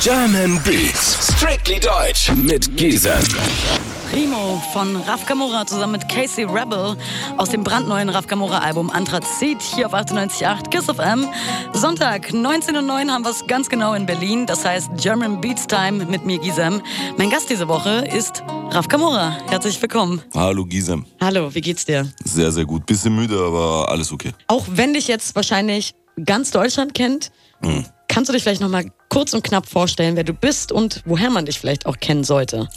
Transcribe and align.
German 0.00 0.60
Beats, 0.62 1.34
strictly 1.36 1.80
deutsch 1.80 2.30
mit 2.34 2.76
Giesen. 2.76 3.12
Primo 4.10 4.62
von 4.72 4.96
Raf 4.96 5.26
Kamora 5.26 5.66
zusammen 5.66 5.92
mit 5.92 6.08
Casey 6.08 6.44
Rebel 6.44 6.96
aus 7.36 7.48
dem 7.48 7.64
brandneuen 7.64 8.08
Raf 8.08 8.26
Kamora 8.26 8.58
Album 8.58 8.90
Anthrazit 8.90 9.60
hier 9.62 9.86
auf 9.86 9.94
98.8 9.94 10.70
Kiss 10.70 10.88
of 10.88 10.98
M. 10.98 11.26
Sonntag 11.72 12.28
19.09 12.30 13.10
haben 13.10 13.24
wir 13.24 13.30
es 13.30 13.46
ganz 13.46 13.68
genau 13.68 13.94
in 13.94 14.06
Berlin. 14.06 14.46
Das 14.46 14.64
heißt 14.64 14.90
German 14.96 15.40
Beats 15.40 15.66
Time 15.66 16.04
mit 16.04 16.24
mir 16.24 16.38
Gisem. 16.38 16.82
Mein 17.16 17.30
Gast 17.30 17.50
diese 17.50 17.66
Woche 17.66 18.06
ist 18.14 18.44
Raf 18.70 18.88
Kamora. 18.88 19.36
Herzlich 19.48 19.80
willkommen. 19.80 20.22
Hallo 20.34 20.64
Gisem. 20.64 21.04
Hallo, 21.20 21.52
wie 21.54 21.60
geht's 21.60 21.84
dir? 21.84 22.10
Sehr, 22.24 22.52
sehr 22.52 22.64
gut. 22.64 22.86
Bisschen 22.86 23.14
müde, 23.16 23.38
aber 23.38 23.88
alles 23.88 24.12
okay. 24.12 24.32
Auch 24.46 24.66
wenn 24.68 24.94
dich 24.94 25.08
jetzt 25.08 25.34
wahrscheinlich 25.34 25.94
ganz 26.24 26.50
Deutschland 26.50 26.94
kennt, 26.94 27.30
Hm. 27.62 27.84
kannst 28.08 28.28
du 28.28 28.32
dich 28.32 28.42
vielleicht 28.42 28.60
noch 28.60 28.68
mal 28.68 28.84
kurz 29.08 29.32
und 29.32 29.42
knapp 29.42 29.66
vorstellen, 29.68 30.16
wer 30.16 30.24
du 30.24 30.32
bist 30.34 30.72
und 30.72 31.02
woher 31.06 31.30
man 31.30 31.46
dich 31.46 31.58
vielleicht 31.58 31.86
auch 31.86 31.98
kennen 31.98 32.24
sollte? 32.24 32.68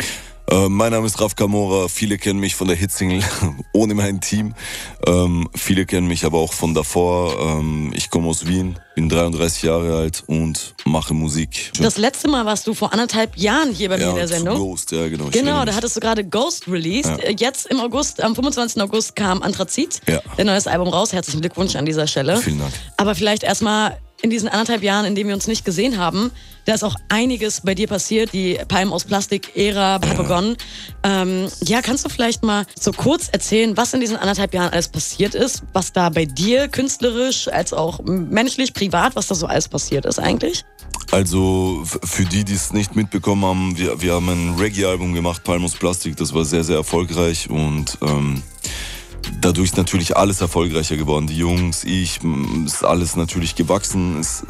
Äh, 0.49 0.67
mein 0.67 0.91
Name 0.91 1.05
ist 1.05 1.21
Raf 1.21 1.35
Kamora. 1.35 1.87
Viele 1.89 2.17
kennen 2.17 2.39
mich 2.39 2.55
von 2.55 2.67
der 2.67 2.75
Hitsingle 2.75 3.23
ohne 3.73 3.93
mein 3.93 4.19
Team. 4.19 4.55
Ähm, 5.05 5.47
viele 5.53 5.85
kennen 5.85 6.07
mich 6.07 6.25
aber 6.25 6.39
auch 6.39 6.53
von 6.53 6.73
davor. 6.73 7.37
Ähm, 7.39 7.91
ich 7.95 8.09
komme 8.09 8.27
aus 8.27 8.47
Wien, 8.47 8.79
bin 8.95 9.09
33 9.09 9.63
Jahre 9.63 9.97
alt 9.97 10.23
und 10.25 10.73
mache 10.85 11.13
Musik. 11.13 11.71
Das 11.79 11.97
letzte 11.97 12.29
Mal 12.29 12.45
warst 12.45 12.65
du 12.65 12.73
vor 12.73 12.93
anderthalb 12.93 13.37
Jahren 13.37 13.71
hier 13.73 13.89
bei 13.89 13.97
mir 13.97 14.03
ja, 14.05 14.09
in 14.11 14.15
der 14.15 14.27
Sendung. 14.27 14.57
Ghost, 14.57 14.91
ja 14.91 15.07
genau. 15.07 15.25
Genau, 15.25 15.65
da 15.65 15.75
hattest 15.75 15.95
du 15.97 15.99
gerade 15.99 16.23
Ghost 16.23 16.67
released. 16.67 17.11
Ja. 17.21 17.29
Jetzt 17.29 17.67
im 17.67 17.79
August, 17.79 18.23
am 18.23 18.33
25. 18.33 18.81
August 18.81 19.15
kam 19.15 19.43
Anthrazit, 19.43 20.01
Ja. 20.07 20.19
der 20.37 20.45
neues 20.45 20.65
Album 20.65 20.87
raus. 20.87 21.13
Herzlichen 21.13 21.41
Glückwunsch 21.41 21.75
an 21.75 21.85
dieser 21.85 22.07
Stelle. 22.07 22.37
Vielen 22.37 22.59
Dank. 22.59 22.73
Aber 22.97 23.13
vielleicht 23.13 23.43
erstmal 23.43 23.99
in 24.21 24.29
diesen 24.29 24.49
anderthalb 24.49 24.83
Jahren, 24.83 25.05
in 25.05 25.15
denen 25.15 25.29
wir 25.29 25.35
uns 25.35 25.47
nicht 25.47 25.65
gesehen 25.65 25.97
haben, 25.97 26.31
da 26.65 26.73
ist 26.73 26.83
auch 26.83 26.95
einiges 27.07 27.61
bei 27.61 27.73
dir 27.73 27.87
passiert. 27.87 28.33
Die 28.33 28.59
Palm 28.67 28.93
aus 28.93 29.05
Plastik-Ära 29.05 29.93
hat 29.93 30.17
begonnen. 30.17 30.55
Ähm, 31.03 31.47
ja, 31.63 31.81
kannst 31.81 32.05
du 32.05 32.09
vielleicht 32.09 32.43
mal 32.43 32.65
so 32.79 32.91
kurz 32.91 33.29
erzählen, 33.29 33.75
was 33.75 33.93
in 33.93 34.01
diesen 34.01 34.17
anderthalb 34.17 34.53
Jahren 34.53 34.71
alles 34.71 34.89
passiert 34.89 35.35
ist? 35.35 35.63
Was 35.73 35.93
da 35.93 36.09
bei 36.09 36.25
dir 36.25 36.67
künstlerisch, 36.67 37.47
als 37.47 37.73
auch 37.73 38.01
menschlich, 38.03 38.73
privat, 38.73 39.15
was 39.15 39.27
da 39.27 39.35
so 39.35 39.47
alles 39.47 39.67
passiert 39.67 40.05
ist 40.05 40.19
eigentlich? 40.19 40.63
Also 41.11 41.81
für 41.85 42.25
die, 42.25 42.43
die 42.43 42.53
es 42.53 42.71
nicht 42.71 42.95
mitbekommen 42.95 43.43
haben, 43.45 43.77
wir, 43.77 43.99
wir 44.01 44.13
haben 44.13 44.29
ein 44.29 44.55
Reggae-Album 44.59 45.13
gemacht, 45.13 45.43
Palmos 45.43 45.73
Plastik, 45.73 46.17
das 46.17 46.35
war 46.35 46.45
sehr, 46.45 46.63
sehr 46.63 46.77
erfolgreich 46.77 47.49
und 47.49 47.97
ähm, 48.01 48.43
dadurch 49.41 49.69
ist 49.69 49.77
natürlich 49.77 50.17
alles 50.17 50.41
erfolgreicher 50.41 50.97
geworden. 50.97 51.27
Die 51.27 51.37
Jungs, 51.37 51.83
ich, 51.83 52.19
ist 52.65 52.83
alles 52.83 53.15
natürlich 53.15 53.55
gewachsen, 53.55 54.19
ist 54.19 54.45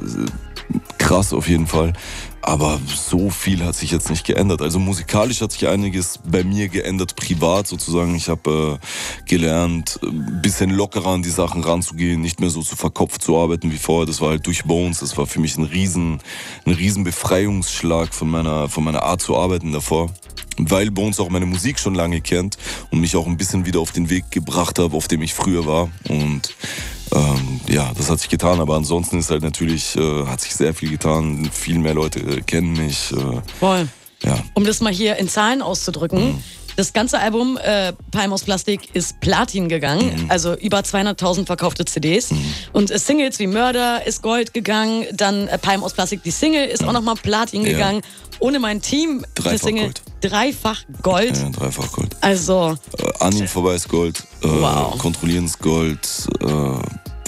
krass 0.98 1.34
auf 1.34 1.48
jeden 1.48 1.68
Fall. 1.68 1.94
Aber 2.42 2.80
so 2.88 3.30
viel 3.30 3.64
hat 3.64 3.76
sich 3.76 3.92
jetzt 3.92 4.10
nicht 4.10 4.26
geändert. 4.26 4.62
Also 4.62 4.80
musikalisch 4.80 5.42
hat 5.42 5.52
sich 5.52 5.68
einiges 5.68 6.20
bei 6.24 6.44
mir 6.44 6.70
geändert, 6.70 7.16
privat 7.16 7.68
sozusagen. 7.68 8.16
Ich 8.16 8.30
habe 8.30 8.80
äh, 8.82 9.26
gelernt, 9.28 10.00
ein 10.04 10.42
bisschen 10.42 10.70
lockerer 10.70 11.10
an 11.10 11.22
die 11.22 11.30
Sachen 11.30 11.64
ranzugehen, 11.64 12.22
nicht 12.22 12.40
mehr 12.40 12.50
so 12.50 12.62
zu 12.62 12.76
verkopft 12.76 13.22
zu 13.22 13.38
arbeiten 13.38 13.72
wie 13.72 13.78
vorher. 13.78 14.06
Das 14.06 14.22
war 14.22 14.30
halt 14.30 14.48
durch 14.48 14.64
Bones. 14.64 15.00
Das 15.00 15.18
war 15.18 15.26
für 15.26 15.40
mich 15.40 15.58
ein 15.58 15.66
riesen, 15.66 16.20
ein 16.66 16.74
riesen 16.74 17.04
Befreiungsschlag 17.04 18.14
von 18.14 18.30
meiner, 18.30 18.70
von 18.70 18.84
meiner 18.84 19.04
Art 19.04 19.22
zu 19.22 19.38
arbeiten 19.38 19.72
davor. 19.72 20.10
Weil 20.58 20.92
Bones 20.92 21.20
auch 21.20 21.30
meine 21.30 21.46
Musik 21.46 21.80
schon 21.80 21.96
lange 21.96 22.20
kennt 22.20 22.58
und 22.92 23.00
mich 23.00 23.16
auch 23.16 23.28
ein 23.28 23.38
bisschen 23.38 23.66
wieder 23.66 23.80
auf 23.80 23.92
den 23.92 24.10
Weg 24.10 24.30
gebracht 24.30 24.78
hat, 24.78 24.94
auf 24.94 25.08
dem 25.08 25.22
ich 25.22 25.34
früher 25.34 25.66
war. 25.66 25.90
Und 26.10 26.54
ähm, 27.12 27.62
ja, 27.68 27.92
das 27.98 28.10
hat 28.10 28.20
sich 28.20 28.30
getan, 28.30 28.60
aber 28.60 28.76
ansonsten 28.76 29.18
ist 29.18 29.32
halt 29.32 29.42
natürlich, 29.42 29.96
äh, 29.96 30.26
hat 30.26 30.42
sich 30.42 30.54
sehr 30.54 30.74
viel 30.74 30.92
getan. 30.92 31.50
Viel 31.52 31.80
mehr 31.80 31.94
Leute 31.94 32.20
äh, 32.38 32.42
kennen 32.42 32.74
mich. 32.74 33.12
Äh, 33.12 33.42
Voll. 33.60 33.88
ja. 34.24 34.38
Um 34.54 34.66
das 34.66 34.80
mal 34.82 34.94
hier 34.94 35.18
in 35.18 35.28
Zahlen 35.30 35.62
auszudrücken. 35.62 36.44
Das 36.76 36.94
ganze 36.94 37.20
Album 37.20 37.58
äh, 37.62 37.92
Palm 38.12 38.32
aus 38.32 38.44
Plastik 38.44 38.96
ist 38.96 39.20
Platin 39.20 39.68
gegangen, 39.68 40.28
also 40.30 40.54
über 40.56 40.80
200.000 40.80 41.46
verkaufte 41.46 41.84
CDs. 41.84 42.30
Und 42.72 42.90
äh, 42.90 42.98
Singles 42.98 43.38
wie 43.40 43.48
Mörder 43.48 44.08
ist 44.08 44.22
Gold 44.22 44.54
gegangen, 44.54 45.06
dann 45.12 45.50
äh, 45.50 45.58
Palm 45.58 45.84
aus 45.84 45.92
Plastik, 45.94 46.24
die 46.24 46.32
Single 46.32 46.66
ist 46.68 46.82
auch 46.86 46.94
nochmal 46.94 47.16
Platin 47.16 47.64
Ja. 47.66 47.72
gegangen. 47.74 48.02
Ohne 48.40 48.60
mein 48.60 48.82
Team, 48.82 49.26
die 49.38 49.42
Dreifach 49.42 49.60
Single, 49.66 49.84
Gold. 49.88 50.02
dreifach 50.22 50.84
Gold. 51.02 51.36
Ja, 51.38 51.50
dreifach 51.50 51.92
Gold. 51.92 52.16
Also, 52.22 52.78
Äh, 52.98 53.12
an 53.26 53.36
ihm 53.36 53.48
vorbei 53.50 53.76
ist 53.76 53.90
Gold. 53.90 54.24
Äh, 54.42 54.48
Wow. 54.48 54.98
Kontrollieren 55.00 55.44
ist 55.46 55.60
Gold. 55.60 56.00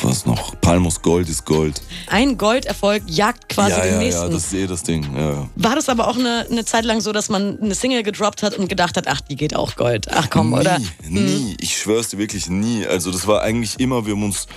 Was 0.03 0.25
noch? 0.25 0.59
Palmos 0.61 1.01
Gold 1.01 1.29
ist 1.29 1.45
Gold. 1.45 1.81
ein 2.07 2.37
Golderfolg 2.37 3.03
jagt 3.07 3.49
quasi 3.49 3.71
ja, 3.71 3.81
den 3.81 3.93
ja, 3.93 3.99
nächsten. 3.99 4.23
ja, 4.23 4.29
das 4.29 4.45
ist 4.45 4.53
eh 4.53 4.67
das 4.67 4.83
Ding. 4.83 5.05
Ja. 5.15 5.47
War 5.55 5.75
das 5.75 5.89
aber 5.89 6.07
auch 6.07 6.17
eine, 6.17 6.47
eine 6.49 6.65
Zeit 6.65 6.85
lang 6.85 7.01
so, 7.01 7.11
dass 7.11 7.29
man 7.29 7.59
eine 7.61 7.75
Single 7.75 8.03
gedroppt 8.03 8.43
hat 8.43 8.57
und 8.57 8.67
gedacht 8.67 8.97
hat, 8.97 9.07
ach, 9.07 9.21
die 9.21 9.35
geht 9.35 9.55
auch 9.55 9.75
Gold. 9.75 10.07
Ach 10.11 10.29
komm, 10.29 10.51
nie, 10.51 10.59
oder? 10.59 10.79
Nie, 11.07 11.55
ich 11.59 11.77
schwör's 11.77 12.09
dir 12.09 12.17
wirklich 12.17 12.49
nie. 12.49 12.85
Also 12.85 13.11
das 13.11 13.27
war 13.27 13.41
eigentlich 13.41 13.79
immer, 13.79 14.05
wir 14.05 14.13
haben 14.13 14.23
uns 14.23 14.47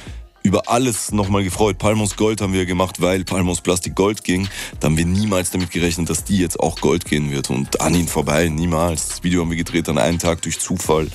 über 0.44 0.68
alles 0.68 1.10
nochmal 1.10 1.42
gefreut. 1.42 1.78
Palmos 1.78 2.16
Gold 2.16 2.42
haben 2.42 2.52
wir 2.52 2.66
gemacht, 2.66 3.00
weil 3.00 3.24
Palmos 3.24 3.62
Plastik 3.62 3.94
Gold 3.94 4.24
ging. 4.24 4.46
Da 4.78 4.86
haben 4.86 4.98
wir 4.98 5.06
niemals 5.06 5.50
damit 5.50 5.70
gerechnet, 5.70 6.10
dass 6.10 6.22
die 6.22 6.36
jetzt 6.36 6.60
auch 6.60 6.80
Gold 6.80 7.06
gehen 7.06 7.30
wird. 7.30 7.48
Und 7.48 7.80
an 7.80 7.94
ihn 7.94 8.06
vorbei, 8.06 8.50
niemals. 8.50 9.08
Das 9.08 9.24
Video 9.24 9.40
haben 9.40 9.50
wir 9.50 9.56
gedreht 9.56 9.88
an 9.88 9.96
einem 9.96 10.18
Tag 10.18 10.42
durch 10.42 10.60
Zufall. 10.60 11.08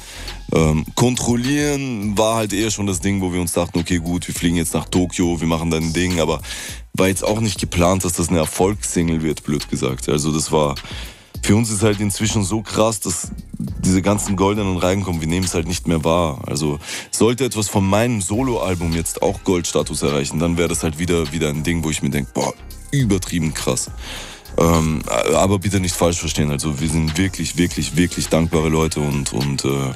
Ähm, 0.52 0.84
kontrollieren 0.96 2.18
war 2.18 2.38
halt 2.38 2.54
eher 2.54 2.72
schon 2.72 2.88
das 2.88 3.02
Ding, 3.02 3.22
wo 3.22 3.32
wir 3.32 3.40
uns 3.40 3.54
dachten, 3.54 3.78
okay 3.78 4.00
gut, 4.00 4.28
wir 4.28 4.34
fliegen 4.34 4.58
jetzt 4.58 4.74
nach 4.74 4.90
Tokio, 4.90 5.40
wir 5.40 5.48
machen 5.48 5.70
dann 5.70 5.84
ein 5.84 5.94
Ding, 5.94 6.20
aber 6.20 6.42
war 6.94 7.08
jetzt 7.08 7.24
auch 7.24 7.40
nicht 7.40 7.60
geplant, 7.60 8.04
dass 8.06 8.14
das 8.14 8.30
eine 8.30 8.40
Erfolgssingle 8.40 9.22
wird, 9.22 9.44
blöd 9.44 9.70
gesagt. 9.70 10.10
Also 10.10 10.34
das 10.34 10.52
war, 10.52 10.74
für 11.42 11.56
uns 11.56 11.70
ist 11.70 11.82
halt 11.82 12.00
inzwischen 12.00 12.44
so 12.44 12.62
krass, 12.62 13.00
dass 13.00 13.32
diese 13.58 14.02
ganzen 14.02 14.36
goldenen 14.36 14.78
Reigen 14.78 15.04
kommen, 15.04 15.22
wir 15.22 15.28
nehmen 15.28 15.46
es 15.46 15.54
halt 15.54 15.68
nicht 15.68 15.88
mehr 15.88 16.04
wahr. 16.04 16.42
Also 16.46 16.80
sollte 17.12 17.46
etwas 17.46 17.68
von 17.68 17.86
meinem 17.86 18.22
Soloalbum 18.22 18.94
jetzt 18.94 19.22
auch 19.22 19.44
Goldstatus 19.44 20.02
erreichen, 20.02 20.40
dann 20.40 20.58
wäre 20.58 20.68
das 20.68 20.84
halt 20.84 21.00
wieder, 21.00 21.32
wieder 21.32 21.50
ein 21.50 21.64
Ding, 21.64 21.84
wo 21.84 21.90
ich 21.90 22.02
mir 22.02 22.10
denke, 22.10 22.32
boah, 22.34 22.54
übertrieben 22.92 23.54
krass. 23.54 23.90
Ähm, 24.58 25.02
aber 25.34 25.60
bitte 25.60 25.80
nicht 25.80 25.96
falsch 25.96 26.20
verstehen. 26.20 26.52
Also 26.52 26.80
wir 26.80 26.90
sind 26.90 27.18
wirklich, 27.18 27.58
wirklich, 27.58 27.96
wirklich 27.96 28.28
dankbare 28.28 28.70
Leute 28.70 29.00
und, 29.00 29.32
und 29.34 29.64
äh, 29.66 29.94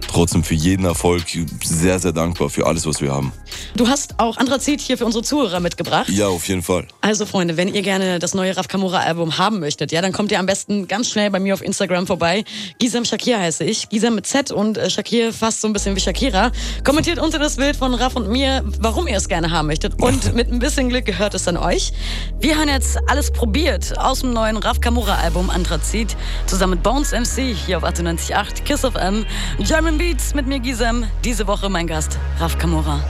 trotzdem 0.00 0.44
für 0.44 0.54
jeden 0.54 0.84
Erfolg 0.84 1.24
sehr, 1.64 1.98
sehr 1.98 2.12
dankbar 2.12 2.48
für 2.50 2.66
alles, 2.66 2.86
was 2.86 3.00
wir 3.00 3.12
haben. 3.12 3.32
Du 3.76 3.88
hast 3.88 4.18
auch 4.18 4.36
Anthrazit 4.36 4.80
hier 4.80 4.98
für 4.98 5.04
unsere 5.04 5.24
Zuhörer 5.24 5.60
mitgebracht. 5.60 6.08
Ja, 6.08 6.28
auf 6.28 6.46
jeden 6.48 6.62
Fall. 6.62 6.86
Also 7.00 7.26
Freunde, 7.26 7.56
wenn 7.56 7.72
ihr 7.72 7.82
gerne 7.82 8.18
das 8.18 8.34
neue 8.34 8.56
Raf 8.56 8.68
Kamura 8.68 8.98
Album 8.98 9.38
haben 9.38 9.60
möchtet, 9.60 9.92
ja, 9.92 10.00
dann 10.02 10.12
kommt 10.12 10.30
ihr 10.32 10.38
am 10.38 10.46
besten 10.46 10.88
ganz 10.88 11.10
schnell 11.10 11.30
bei 11.30 11.40
mir 11.40 11.54
auf 11.54 11.62
Instagram 11.62 12.06
vorbei. 12.06 12.44
Gisem 12.78 13.04
Shakir 13.04 13.38
heiße 13.38 13.64
ich. 13.64 13.88
Gisem 13.88 14.14
mit 14.14 14.26
Z 14.26 14.50
und 14.50 14.78
äh, 14.78 14.90
Shakir 14.90 15.32
fast 15.32 15.60
so 15.60 15.68
ein 15.68 15.72
bisschen 15.72 15.96
wie 15.96 16.00
Shakira. 16.00 16.52
Kommentiert 16.84 17.18
unter 17.18 17.38
das 17.38 17.56
Bild 17.56 17.76
von 17.76 17.94
Raf 17.94 18.16
und 18.16 18.28
mir, 18.28 18.62
warum 18.78 19.06
ihr 19.06 19.16
es 19.16 19.28
gerne 19.28 19.50
haben 19.50 19.66
möchtet. 19.66 20.00
Und 20.00 20.34
mit 20.34 20.50
ein 20.52 20.58
bisschen 20.58 20.88
Glück 20.88 21.04
gehört 21.04 21.34
es 21.34 21.48
an 21.48 21.56
euch. 21.56 21.92
Wir 22.40 22.56
haben 22.56 22.68
jetzt 22.68 22.98
alles 23.08 23.30
probiert 23.30 23.98
aus 23.98 24.20
dem 24.20 24.32
neuen 24.32 24.56
Raf 24.56 24.80
Kamura 24.80 25.16
Album 25.16 25.50
Anthrazit 25.50 26.16
zusammen 26.46 26.74
mit 26.74 26.82
Bones 26.82 27.12
MC 27.12 27.54
hier 27.54 27.78
auf 27.78 27.84
98.8 27.84 28.62
Kiss 28.64 28.84
of 28.84 28.94
M. 28.96 29.24
German 29.58 29.83
Beats 29.92 30.34
mit 30.34 30.46
mir 30.46 30.60
Gisem. 30.60 31.04
Diese 31.24 31.46
Woche 31.46 31.68
mein 31.68 31.86
Gast 31.86 32.18
Raf 32.38 32.56
Kamura. 32.56 33.04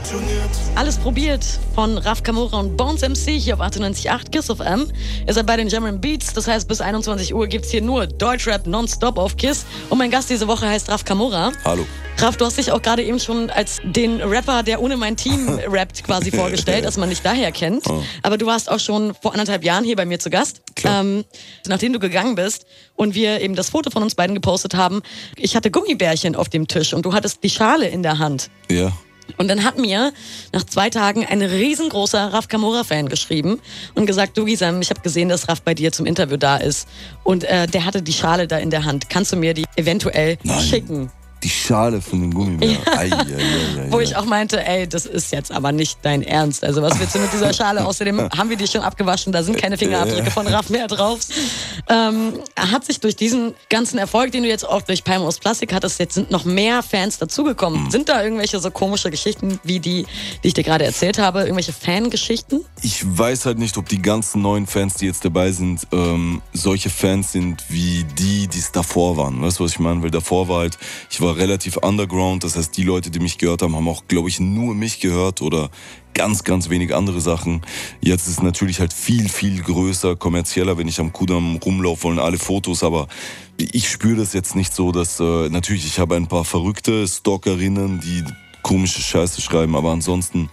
Alles 0.75 0.97
probiert 0.97 1.45
von 1.73 1.97
Raf 1.97 2.21
Kamora 2.21 2.59
und 2.59 2.75
Bones 2.75 3.01
MC 3.01 3.39
hier 3.39 3.53
auf 3.53 3.61
98.8 3.61 4.29
Kiss 4.29 4.49
of 4.49 4.59
M. 4.59 4.91
Ihr 5.25 5.33
seid 5.33 5.45
bei 5.45 5.55
den 5.55 5.69
German 5.69 6.01
Beats, 6.01 6.33
das 6.33 6.49
heißt 6.49 6.67
bis 6.67 6.81
21 6.81 7.33
Uhr 7.33 7.47
gibt's 7.47 7.71
hier 7.71 7.81
nur 7.81 8.07
Deutschrap 8.07 8.67
nonstop 8.67 9.17
auf 9.17 9.37
Kiss. 9.37 9.65
Und 9.89 9.99
mein 9.99 10.11
Gast 10.11 10.29
diese 10.29 10.49
Woche 10.49 10.67
heißt 10.67 10.89
Raf 10.89 11.05
Kamora. 11.05 11.53
Hallo. 11.63 11.85
Raf, 12.17 12.37
du 12.37 12.45
hast 12.45 12.57
dich 12.57 12.71
auch 12.71 12.81
gerade 12.81 13.03
eben 13.03 13.19
schon 13.19 13.49
als 13.49 13.79
den 13.83 14.21
Rapper, 14.21 14.63
der 14.63 14.81
ohne 14.81 14.95
mein 14.95 15.17
Team 15.17 15.59
rappt, 15.67 16.03
quasi 16.03 16.31
vorgestellt, 16.31 16.85
dass 16.85 16.97
man 16.97 17.09
dich 17.09 17.21
daher 17.21 17.51
kennt. 17.51 17.85
Aber 18.23 18.37
du 18.37 18.45
warst 18.45 18.71
auch 18.71 18.79
schon 18.79 19.13
vor 19.21 19.33
anderthalb 19.33 19.63
Jahren 19.63 19.83
hier 19.83 19.95
bei 19.95 20.05
mir 20.05 20.17
zu 20.17 20.29
Gast. 20.29 20.61
Ähm, 20.83 21.25
nachdem 21.67 21.93
du 21.93 21.99
gegangen 21.99 22.35
bist 22.35 22.65
und 22.95 23.15
wir 23.15 23.41
eben 23.41 23.55
das 23.55 23.69
Foto 23.69 23.89
von 23.91 24.01
uns 24.01 24.15
beiden 24.15 24.33
gepostet 24.33 24.75
haben, 24.75 25.01
ich 25.35 25.55
hatte 25.55 25.71
Gummibärchen 25.71 26.35
auf 26.35 26.47
dem 26.47 26.67
Tisch 26.67 26.93
und 26.93 27.05
du 27.05 27.13
hattest 27.13 27.43
die 27.43 27.49
Schale 27.49 27.87
in 27.87 28.01
der 28.01 28.17
Hand. 28.17 28.49
Ja. 28.71 28.93
Und 29.37 29.49
dann 29.49 29.63
hat 29.63 29.77
mir 29.77 30.13
nach 30.53 30.63
zwei 30.63 30.89
Tagen 30.89 31.25
ein 31.25 31.41
riesengroßer 31.41 32.31
Raf 32.31 32.47
Kamora-Fan 32.47 33.09
geschrieben 33.09 33.59
und 33.95 34.05
gesagt, 34.05 34.37
du 34.37 34.45
Gisam, 34.45 34.81
ich 34.81 34.89
habe 34.89 35.01
gesehen, 35.01 35.29
dass 35.29 35.49
Raf 35.49 35.61
bei 35.61 35.73
dir 35.73 35.91
zum 35.91 36.05
Interview 36.05 36.37
da 36.37 36.57
ist. 36.57 36.87
Und 37.23 37.43
äh, 37.43 37.67
der 37.67 37.85
hatte 37.85 38.01
die 38.01 38.13
Schale 38.13 38.47
da 38.47 38.57
in 38.57 38.69
der 38.69 38.85
Hand. 38.85 39.09
Kannst 39.09 39.33
du 39.33 39.35
mir 39.35 39.53
die 39.53 39.65
eventuell 39.75 40.37
Nein. 40.43 40.61
schicken? 40.61 41.11
Die 41.45 41.49
Schale 41.49 42.01
von 42.01 42.21
dem 42.21 42.33
Gummibär. 42.33 42.79
Ei, 42.87 42.95
ei, 42.95 43.11
ei, 43.11 43.81
ei, 43.83 43.91
Wo 43.91 43.99
ich 43.99 44.15
auch 44.15 44.25
meinte, 44.25 44.65
ey, 44.65 44.89
das 44.89 45.05
ist 45.05 45.31
jetzt 45.31 45.51
aber 45.51 45.71
nicht 45.71 45.99
dein 46.01 46.23
Ernst. 46.23 46.63
Also 46.63 46.81
was 46.81 46.99
willst 46.99 47.13
du 47.13 47.19
mit 47.19 47.31
dieser 47.31 47.53
Schale? 47.53 47.85
Außerdem 47.85 48.19
haben 48.35 48.49
wir 48.49 48.57
die 48.57 48.67
schon 48.67 48.81
abgewaschen, 48.81 49.31
da 49.31 49.43
sind 49.43 49.57
keine 49.57 49.77
Fingerabdrücke 49.77 50.31
von 50.31 50.47
Raff 50.47 50.71
mehr 50.71 50.87
drauf. 50.87 51.19
Ähm, 51.87 52.33
hat 52.57 52.85
sich 52.85 52.99
durch 52.99 53.15
diesen 53.15 53.53
ganzen 53.69 53.97
Erfolg, 53.99 54.31
den 54.31 54.43
du 54.43 54.49
jetzt 54.49 54.67
auch 54.67 54.81
durch 54.81 55.03
Palm 55.03 55.21
aus 55.21 55.39
Plastik 55.39 55.73
hattest, 55.73 55.99
jetzt 55.99 56.15
sind 56.15 56.31
noch 56.31 56.45
mehr 56.45 56.81
Fans 56.81 57.19
dazugekommen. 57.19 57.91
Sind 57.91 58.09
da 58.09 58.23
irgendwelche 58.23 58.59
so 58.59 58.71
komische 58.71 59.11
Geschichten 59.11 59.59
wie 59.63 59.79
die, 59.79 60.05
die 60.43 60.47
ich 60.47 60.53
dir 60.53 60.63
gerade 60.63 60.85
erzählt 60.85 61.19
habe? 61.19 61.41
Irgendwelche 61.41 61.73
Fangeschichten? 61.73 62.65
Ich 62.81 63.03
weiß 63.05 63.45
halt 63.45 63.59
nicht, 63.59 63.77
ob 63.77 63.87
die 63.87 64.01
ganzen 64.01 64.41
neuen 64.41 64.65
Fans, 64.65 64.95
die 64.95 65.05
jetzt 65.05 65.23
dabei 65.25 65.51
sind, 65.51 65.87
ähm, 65.91 66.41
solche 66.53 66.89
Fans 66.89 67.31
sind 67.31 67.63
wie 67.69 68.03
die, 68.17 68.47
die 68.47 68.59
es 68.59 68.71
davor 68.71 69.17
waren. 69.17 69.41
Weißt 69.41 69.59
du, 69.59 69.63
was 69.63 69.71
ich 69.71 69.79
meine? 69.79 70.01
Weil 70.01 70.11
davor 70.11 70.47
war 70.47 70.59
halt, 70.59 70.77
ich 71.11 71.21
war 71.21 71.37
relativ 71.37 71.77
underground. 71.77 72.43
Das 72.43 72.55
heißt, 72.55 72.75
die 72.75 72.83
Leute, 72.83 73.11
die 73.11 73.19
mich 73.19 73.37
gehört 73.37 73.61
haben, 73.61 73.75
haben 73.75 73.87
auch, 73.87 74.07
glaube 74.07 74.29
ich, 74.29 74.39
nur 74.39 74.73
mich 74.73 74.99
gehört 74.99 75.41
oder 75.41 75.69
ganz, 76.15 76.43
ganz 76.43 76.69
wenig 76.69 76.95
andere 76.95 77.21
Sachen. 77.21 77.61
Jetzt 78.01 78.23
ist 78.23 78.37
es 78.37 78.41
natürlich 78.41 78.79
halt 78.79 78.93
viel, 78.93 79.29
viel 79.29 79.61
größer, 79.61 80.15
kommerzieller, 80.15 80.79
wenn 80.79 80.87
ich 80.87 80.99
am 80.99 81.13
Kudamm 81.13 81.57
rumlaufe, 81.57 82.05
wollen 82.05 82.17
alle 82.17 82.39
Fotos, 82.39 82.83
aber 82.83 83.07
ich 83.57 83.89
spüre 83.89 84.17
das 84.17 84.33
jetzt 84.33 84.55
nicht 84.55 84.73
so, 84.73 84.91
dass, 84.91 85.19
äh, 85.19 85.49
natürlich, 85.49 85.85
ich 85.85 85.99
habe 85.99 86.15
ein 86.15 86.27
paar 86.27 86.43
verrückte 86.43 87.07
Stalkerinnen, 87.07 87.99
die 87.99 88.23
komische 88.63 89.01
Scheiße 89.01 89.41
schreiben, 89.41 89.75
aber 89.75 89.91
ansonsten 89.91 90.49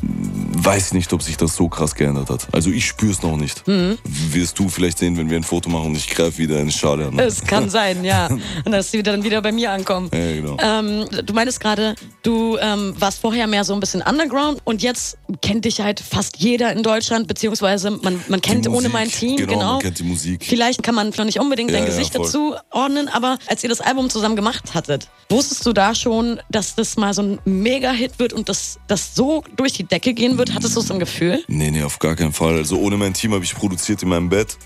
weiß 0.00 0.92
nicht, 0.92 1.12
ob 1.12 1.22
sich 1.22 1.36
das 1.36 1.56
so 1.56 1.68
krass 1.68 1.94
geändert 1.94 2.30
hat. 2.30 2.48
Also 2.52 2.70
ich 2.70 2.86
spüre 2.86 3.12
es 3.12 3.22
noch 3.22 3.36
nicht. 3.36 3.62
Wirst 3.66 4.58
du 4.58 4.68
vielleicht 4.68 4.98
sehen, 4.98 5.16
wenn 5.16 5.30
wir 5.30 5.36
ein 5.36 5.44
Foto 5.44 5.70
machen 5.70 5.86
und 5.86 5.96
ich 5.96 6.08
greife 6.08 6.38
wieder 6.38 6.58
eine 6.58 6.70
Schale 6.70 7.06
an. 7.06 7.18
Es 7.18 7.42
kann 7.42 7.70
sein, 7.70 8.04
ja. 8.04 8.28
Und 8.64 8.72
dass 8.72 8.90
sie 8.90 9.02
dann 9.02 9.24
wieder 9.24 9.40
bei 9.40 9.52
mir 9.52 9.70
ankommen. 9.72 10.10
Ja, 10.12 10.34
genau. 10.34 10.56
Ähm, 10.60 11.06
du 11.24 11.32
meintest 11.32 11.60
gerade, 11.60 11.94
du 12.22 12.56
ähm, 12.60 12.94
warst 12.98 13.20
vorher 13.20 13.46
mehr 13.46 13.64
so 13.64 13.72
ein 13.74 13.80
bisschen 13.80 14.02
underground 14.02 14.60
und 14.64 14.82
jetzt 14.82 15.18
kennt 15.42 15.64
dich 15.64 15.80
halt 15.80 16.00
fast 16.00 16.38
jeder 16.38 16.72
in 16.72 16.82
Deutschland, 16.82 17.28
beziehungsweise 17.28 17.90
man, 17.90 18.20
man 18.28 18.40
kennt 18.40 18.64
Die 18.64 18.68
ohne 18.68 18.88
Musik, 18.88 18.92
mein 18.92 19.10
Team, 19.10 19.36
genau, 19.36 19.52
genau. 19.52 19.72
man 19.72 19.80
kennt 19.80 19.98
die 19.98 20.04
Musik. 20.04 20.44
Vielleicht 20.44 20.82
kann 20.82 20.94
man 20.94 21.10
noch 21.16 21.24
nicht 21.24 21.40
unbedingt 21.40 21.70
Ja, 21.70 21.78
dein 21.78 21.86
ja, 21.86 21.90
Gesicht 21.90 22.14
voll. 22.14 22.24
dazu 22.24 22.54
ordnen, 22.70 23.08
aber 23.08 23.38
als 23.46 23.62
ihr 23.62 23.68
das 23.68 23.80
Album 23.80 24.10
zusammen 24.10 24.36
gemacht 24.36 24.74
hattet, 24.74 25.08
wusstest 25.28 25.64
du 25.66 25.72
da 25.72 25.94
schon, 25.94 26.40
dass 26.50 26.74
das 26.74 26.96
mal 26.96 27.14
so 27.14 27.22
ein 27.22 27.38
Mega-Hit 27.44 28.18
wird 28.18 28.32
und 28.32 28.48
dass 28.48 28.78
das 28.86 29.14
so 29.14 29.42
durch 29.56 29.72
die 29.72 29.77
Decke 29.84 30.14
gehen 30.14 30.38
wird? 30.38 30.54
Hattest 30.54 30.76
du 30.76 30.80
so 30.80 30.94
ein 30.94 31.00
Gefühl? 31.00 31.42
Nee, 31.48 31.70
nee, 31.70 31.82
auf 31.82 31.98
gar 31.98 32.16
keinen 32.16 32.32
Fall. 32.32 32.56
Also 32.56 32.78
ohne 32.78 32.96
mein 32.96 33.14
Team 33.14 33.32
habe 33.32 33.44
ich 33.44 33.54
produziert 33.54 34.02
in 34.02 34.08
meinem 34.08 34.28
Bett, 34.28 34.56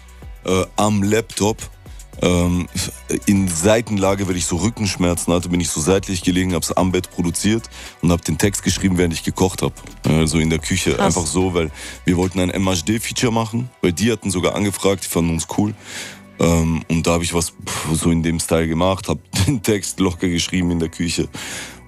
äh, 0.45 0.65
am 0.77 1.03
Laptop. 1.03 1.59
Ähm, 2.21 2.69
in 3.27 3.49
Seitenlage, 3.49 4.29
weil 4.29 4.37
ich 4.37 4.45
so 4.45 4.57
Rückenschmerzen 4.57 5.33
hatte, 5.33 5.49
bin 5.49 5.61
ich 5.61 5.71
so 5.71 5.81
seitlich 5.81 6.23
gelegen, 6.23 6.53
habe 6.53 6.63
es 6.63 6.71
am 6.71 6.93
Bett 6.93 7.11
produziert 7.11 7.69
und 8.03 8.13
habe 8.13 8.23
den 8.23 8.37
Text 8.37 8.63
geschrieben, 8.63 8.99
während 8.99 9.15
ich 9.15 9.25
gekocht 9.25 9.63
habe. 9.63 9.75
Also 10.05 10.39
in 10.39 10.51
der 10.51 10.59
Küche. 10.59 10.93
Krass. 10.93 11.17
Einfach 11.17 11.27
so, 11.27 11.55
weil 11.55 11.71
wir 12.05 12.17
wollten 12.19 12.39
ein 12.39 12.51
MHD-Feature 12.51 13.33
machen, 13.33 13.71
weil 13.81 13.93
die 13.93 14.13
hatten 14.13 14.31
sogar 14.31 14.55
angefragt, 14.55 15.05
die 15.05 15.09
fanden 15.09 15.31
uns 15.31 15.49
cool. 15.57 15.75
Ähm, 16.39 16.83
und 16.89 17.07
da 17.07 17.13
habe 17.13 17.25
ich 17.25 17.35
was 17.35 17.53
so 17.93 18.11
in 18.11 18.23
dem 18.23 18.41
Style 18.41 18.69
gemacht, 18.69 19.09
habe 19.09 19.21
den 19.47 19.63
Text 19.63 20.01
locker 20.01 20.29
geschrieben 20.29 20.71
in 20.71 20.79
der 20.79 20.89
Küche. 20.89 21.29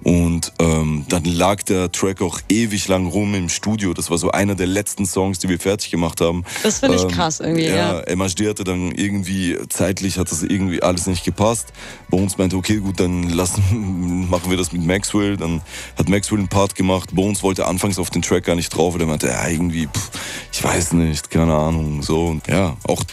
Und 0.03 0.53
ähm, 0.59 1.05
dann 1.09 1.25
lag 1.25 1.63
der 1.63 1.91
Track 1.91 2.21
auch 2.21 2.39
ewig 2.47 2.87
lang 2.87 3.07
rum 3.07 3.33
im 3.33 3.49
Studio. 3.49 3.93
Das 3.93 4.11
war 4.11 4.17
so 4.17 4.29
einer 4.29 4.53
der 4.53 4.67
letzten 4.67 5.05
Songs, 5.05 5.39
die 5.39 5.49
wir 5.49 5.59
fertig 5.59 5.89
gemacht 5.89 6.21
haben. 6.21 6.43
Das 6.61 6.79
finde 6.79 6.97
ich 6.97 7.03
Ähm, 7.03 7.07
krass 7.09 7.39
irgendwie, 7.39 7.65
ja. 7.65 8.03
Ja, 8.05 8.15
MHD 8.15 8.47
hatte 8.47 8.63
dann 8.63 8.91
irgendwie, 8.91 9.57
zeitlich 9.69 10.19
hat 10.19 10.31
das 10.31 10.43
irgendwie 10.43 10.83
alles 10.83 11.07
nicht 11.07 11.25
gepasst. 11.25 11.73
Uns 12.11 12.37
meinte, 12.37 12.55
okay, 12.55 12.77
gut, 12.77 12.99
dann 12.99 13.29
lassen, 13.29 14.27
machen 14.29 14.49
wir 14.49 14.57
das 14.57 14.71
mit 14.71 14.85
Maxwell. 14.85 15.37
Dann 15.37 15.61
hat 15.97 16.07
Maxwell 16.07 16.39
einen 16.39 16.49
Part 16.49 16.75
gemacht. 16.75 17.15
Bones 17.15 17.41
wollte 17.41 17.65
anfangs 17.65 17.97
auf 17.97 18.09
den 18.11 18.21
Track 18.21 18.45
gar 18.45 18.55
nicht 18.55 18.69
drauf, 18.69 18.93
weil 18.93 19.01
er 19.01 19.07
meinte, 19.07 19.27
ja, 19.27 19.47
irgendwie, 19.47 19.87
pff, 19.87 20.11
ich 20.51 20.63
weiß 20.63 20.93
nicht, 20.93 21.31
keine 21.31 21.55
Ahnung, 21.55 22.03
so. 22.03 22.27
Und 22.27 22.47
ja, 22.47 22.77
auch 22.87 23.03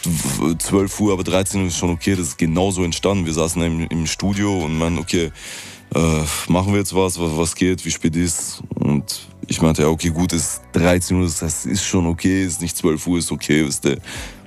12 0.59 0.99
Uhr, 0.99 1.13
aber 1.13 1.23
13 1.23 1.61
Uhr 1.61 1.67
ist 1.67 1.77
schon 1.77 1.89
okay, 1.89 2.11
das 2.11 2.27
ist 2.27 2.37
genauso 2.37 2.83
entstanden. 2.83 3.25
Wir 3.25 3.33
saßen 3.33 3.61
im, 3.61 3.87
im 3.87 4.05
Studio 4.05 4.59
und 4.59 4.77
meinen, 4.77 4.99
okay, 4.99 5.31
äh, 5.95 6.23
machen 6.51 6.73
wir 6.73 6.79
jetzt 6.79 6.95
was, 6.95 7.19
was, 7.19 7.37
was 7.37 7.55
geht, 7.55 7.85
wie 7.85 7.91
spät 7.91 8.15
ist. 8.15 8.63
Und 8.75 9.27
ich 9.47 9.61
meinte, 9.61 9.83
ja, 9.83 9.89
okay, 9.89 10.09
gut, 10.09 10.33
ist 10.33 10.62
13 10.73 11.17
Uhr, 11.17 11.23
das 11.25 11.41
heißt, 11.41 11.65
ist 11.67 11.83
schon 11.85 12.05
okay, 12.07 12.43
ist 12.45 12.61
nicht 12.61 12.75
12 12.77 13.07
Uhr, 13.07 13.19
ist 13.19 13.31
okay, 13.31 13.65
wisst 13.65 13.85
ihr. 13.85 13.97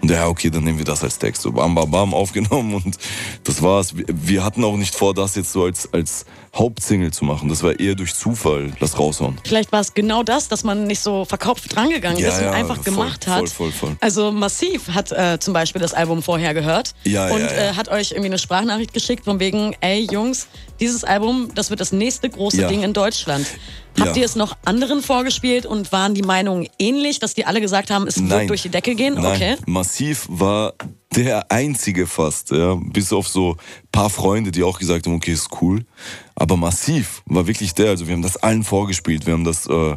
Und 0.02 0.10
ja, 0.10 0.28
okay, 0.28 0.50
dann 0.50 0.62
nehmen 0.62 0.76
wir 0.78 0.84
das 0.84 1.02
als 1.02 1.18
Text. 1.18 1.40
So 1.42 1.50
bam, 1.52 1.74
bam, 1.74 1.90
bam, 1.90 2.12
aufgenommen 2.22 2.74
und 2.74 2.96
das 3.44 3.62
war's. 3.62 3.94
Wir- 3.96 4.44
hatten 4.44 4.62
auch 4.64 4.76
nicht 4.76 4.94
vor, 4.94 5.14
das 5.14 5.34
jetzt 5.36 5.52
so 5.52 5.64
als, 5.64 5.92
als 5.92 6.26
Hauptsingle 6.54 7.10
zu 7.10 7.24
machen. 7.24 7.48
Das 7.48 7.62
war 7.62 7.78
eher 7.80 7.94
durch 7.94 8.14
Zufall, 8.14 8.72
das 8.78 8.98
raushauen. 8.98 9.38
Vielleicht 9.44 9.72
war 9.72 9.80
es 9.80 9.94
genau 9.94 10.22
das, 10.22 10.48
dass 10.48 10.64
man 10.64 10.86
nicht 10.86 11.00
so 11.00 11.24
verkopft 11.24 11.74
drangegangen 11.74 12.18
Ja, 12.18 12.28
ist 12.28 12.38
und 12.38 12.44
ja, 12.44 12.52
einfach 12.52 12.76
voll, 12.76 12.84
gemacht 12.84 13.26
hat. 13.26 13.48
voll, 13.48 13.70
voll, 13.70 13.72
voll. 13.72 13.96
Also 14.00 14.30
Massiv 14.32 14.88
hat 14.90 15.10
äh, 15.12 15.38
zum 15.40 15.54
Beispiel 15.54 15.80
das 15.80 15.94
Album 15.94 16.22
vorher 16.22 16.52
gehört 16.54 16.94
Ja, 17.04 17.28
ja, 17.28 17.34
und. 17.34 17.40
Äh, 17.42 17.72
hat 17.74 17.88
euch 17.88 18.10
irgendwie 18.12 18.26
eine 18.26 18.38
Sprachnachricht 18.38 18.92
geschickt 18.92 19.24
von 19.24 19.40
wegen, 19.40 19.74
ey 19.80 20.06
Jungs, 20.10 20.46
dieses 20.78 21.04
Album, 21.04 21.48
das 21.54 21.70
wird 21.70 21.80
das 21.80 21.92
nächste 21.92 22.28
große. 22.28 22.66
Ding 22.66 22.82
in 22.82 22.92
Deutschland. 22.92 23.46
Habt 23.98 24.16
ihr 24.18 24.26
es 24.26 24.36
noch 24.36 24.56
anderen 24.66 25.00
vorgespielt 25.02 25.64
und 25.64 25.90
waren 25.90 26.14
die 26.16 26.22
Meinungen 26.22 26.66
ähnlich, 26.78 27.18
dass 27.18 27.34
die 27.34 27.44
alle 27.44 27.60
gesagt 27.60 27.90
haben, 27.90 28.06
es 28.06 28.16
wird 28.18 28.28
Nein. 28.28 28.48
durch 28.48 28.62
die 28.62 28.70
Decke 28.70 28.94
gehen? 28.94 29.14
Nein, 29.14 29.36
Okay. 29.36 29.56
Massiv 29.66 30.26
war 30.28 30.72
der 31.14 31.50
einzige 31.50 32.06
fast, 32.06 32.50
ja, 32.50 32.74
bis 32.74 33.12
auf 33.12 33.28
so 33.28 33.56
paar 33.92 34.10
Freunde, 34.10 34.50
die 34.50 34.62
auch 34.62 34.78
gesagt 34.78 35.06
haben, 35.06 35.14
okay, 35.14 35.32
ist 35.32 35.48
cool. 35.60 35.84
Aber 36.34 36.56
Massiv 36.56 37.22
war 37.26 37.46
wirklich 37.46 37.72
der, 37.74 37.90
also 37.90 38.06
wir 38.06 38.14
haben 38.14 38.22
das 38.22 38.36
allen 38.36 38.62
vorgespielt, 38.62 39.26
wir 39.26 39.32
haben 39.32 39.44
das 39.44 39.66
äh, 39.66 39.96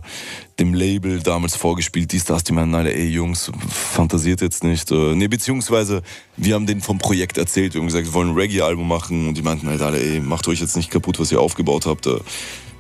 dem 0.59 0.73
Label 0.73 1.19
damals 1.21 1.55
vorgespielt, 1.55 2.11
dies, 2.11 2.25
das, 2.25 2.43
die 2.45 2.53
meinten 2.53 2.75
alle, 2.75 2.93
ey 2.93 3.07
Jungs, 3.07 3.51
fantasiert 3.69 4.41
jetzt 4.41 4.63
nicht. 4.63 4.91
Äh, 4.91 5.15
nee, 5.15 5.27
beziehungsweise 5.27 6.01
wir 6.37 6.55
haben 6.55 6.65
denen 6.65 6.81
vom 6.81 6.97
Projekt 6.97 7.37
erzählt, 7.37 7.73
wir 7.73 7.81
haben 7.81 7.87
gesagt, 7.87 8.05
wir 8.05 8.13
wollen 8.13 8.29
ein 8.29 8.35
Reggae-Album 8.35 8.87
machen 8.87 9.27
und 9.27 9.37
die 9.37 9.41
meinten 9.41 9.67
halt 9.67 9.81
alle, 9.81 10.01
ey, 10.01 10.19
macht 10.21 10.47
euch 10.47 10.61
jetzt 10.61 10.77
nicht 10.77 10.91
kaputt, 10.91 11.19
was 11.19 11.31
ihr 11.31 11.41
aufgebaut 11.41 11.85
habt. 11.85 12.07
Äh, 12.07 12.19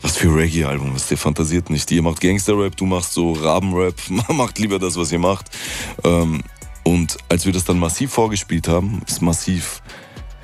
was 0.01 0.17
für 0.17 0.33
Reggae-Album, 0.33 0.93
was 0.93 1.07
der 1.07 1.17
fantasiert 1.17 1.69
nicht. 1.69 1.91
Ihr 1.91 2.01
macht 2.01 2.21
Gangster-Rap, 2.21 2.75
du 2.75 2.85
machst 2.85 3.13
so 3.13 3.33
Raben-Rap, 3.33 3.95
macht 4.29 4.59
lieber 4.59 4.79
das, 4.79 4.97
was 4.97 5.11
ihr 5.11 5.19
macht. 5.19 5.45
Ähm, 6.03 6.41
und 6.83 7.17
als 7.27 7.45
wir 7.45 7.53
das 7.53 7.65
dann 7.65 7.79
massiv 7.79 8.11
vorgespielt 8.11 8.67
haben, 8.67 9.01
ist 9.07 9.21
massiv, 9.21 9.81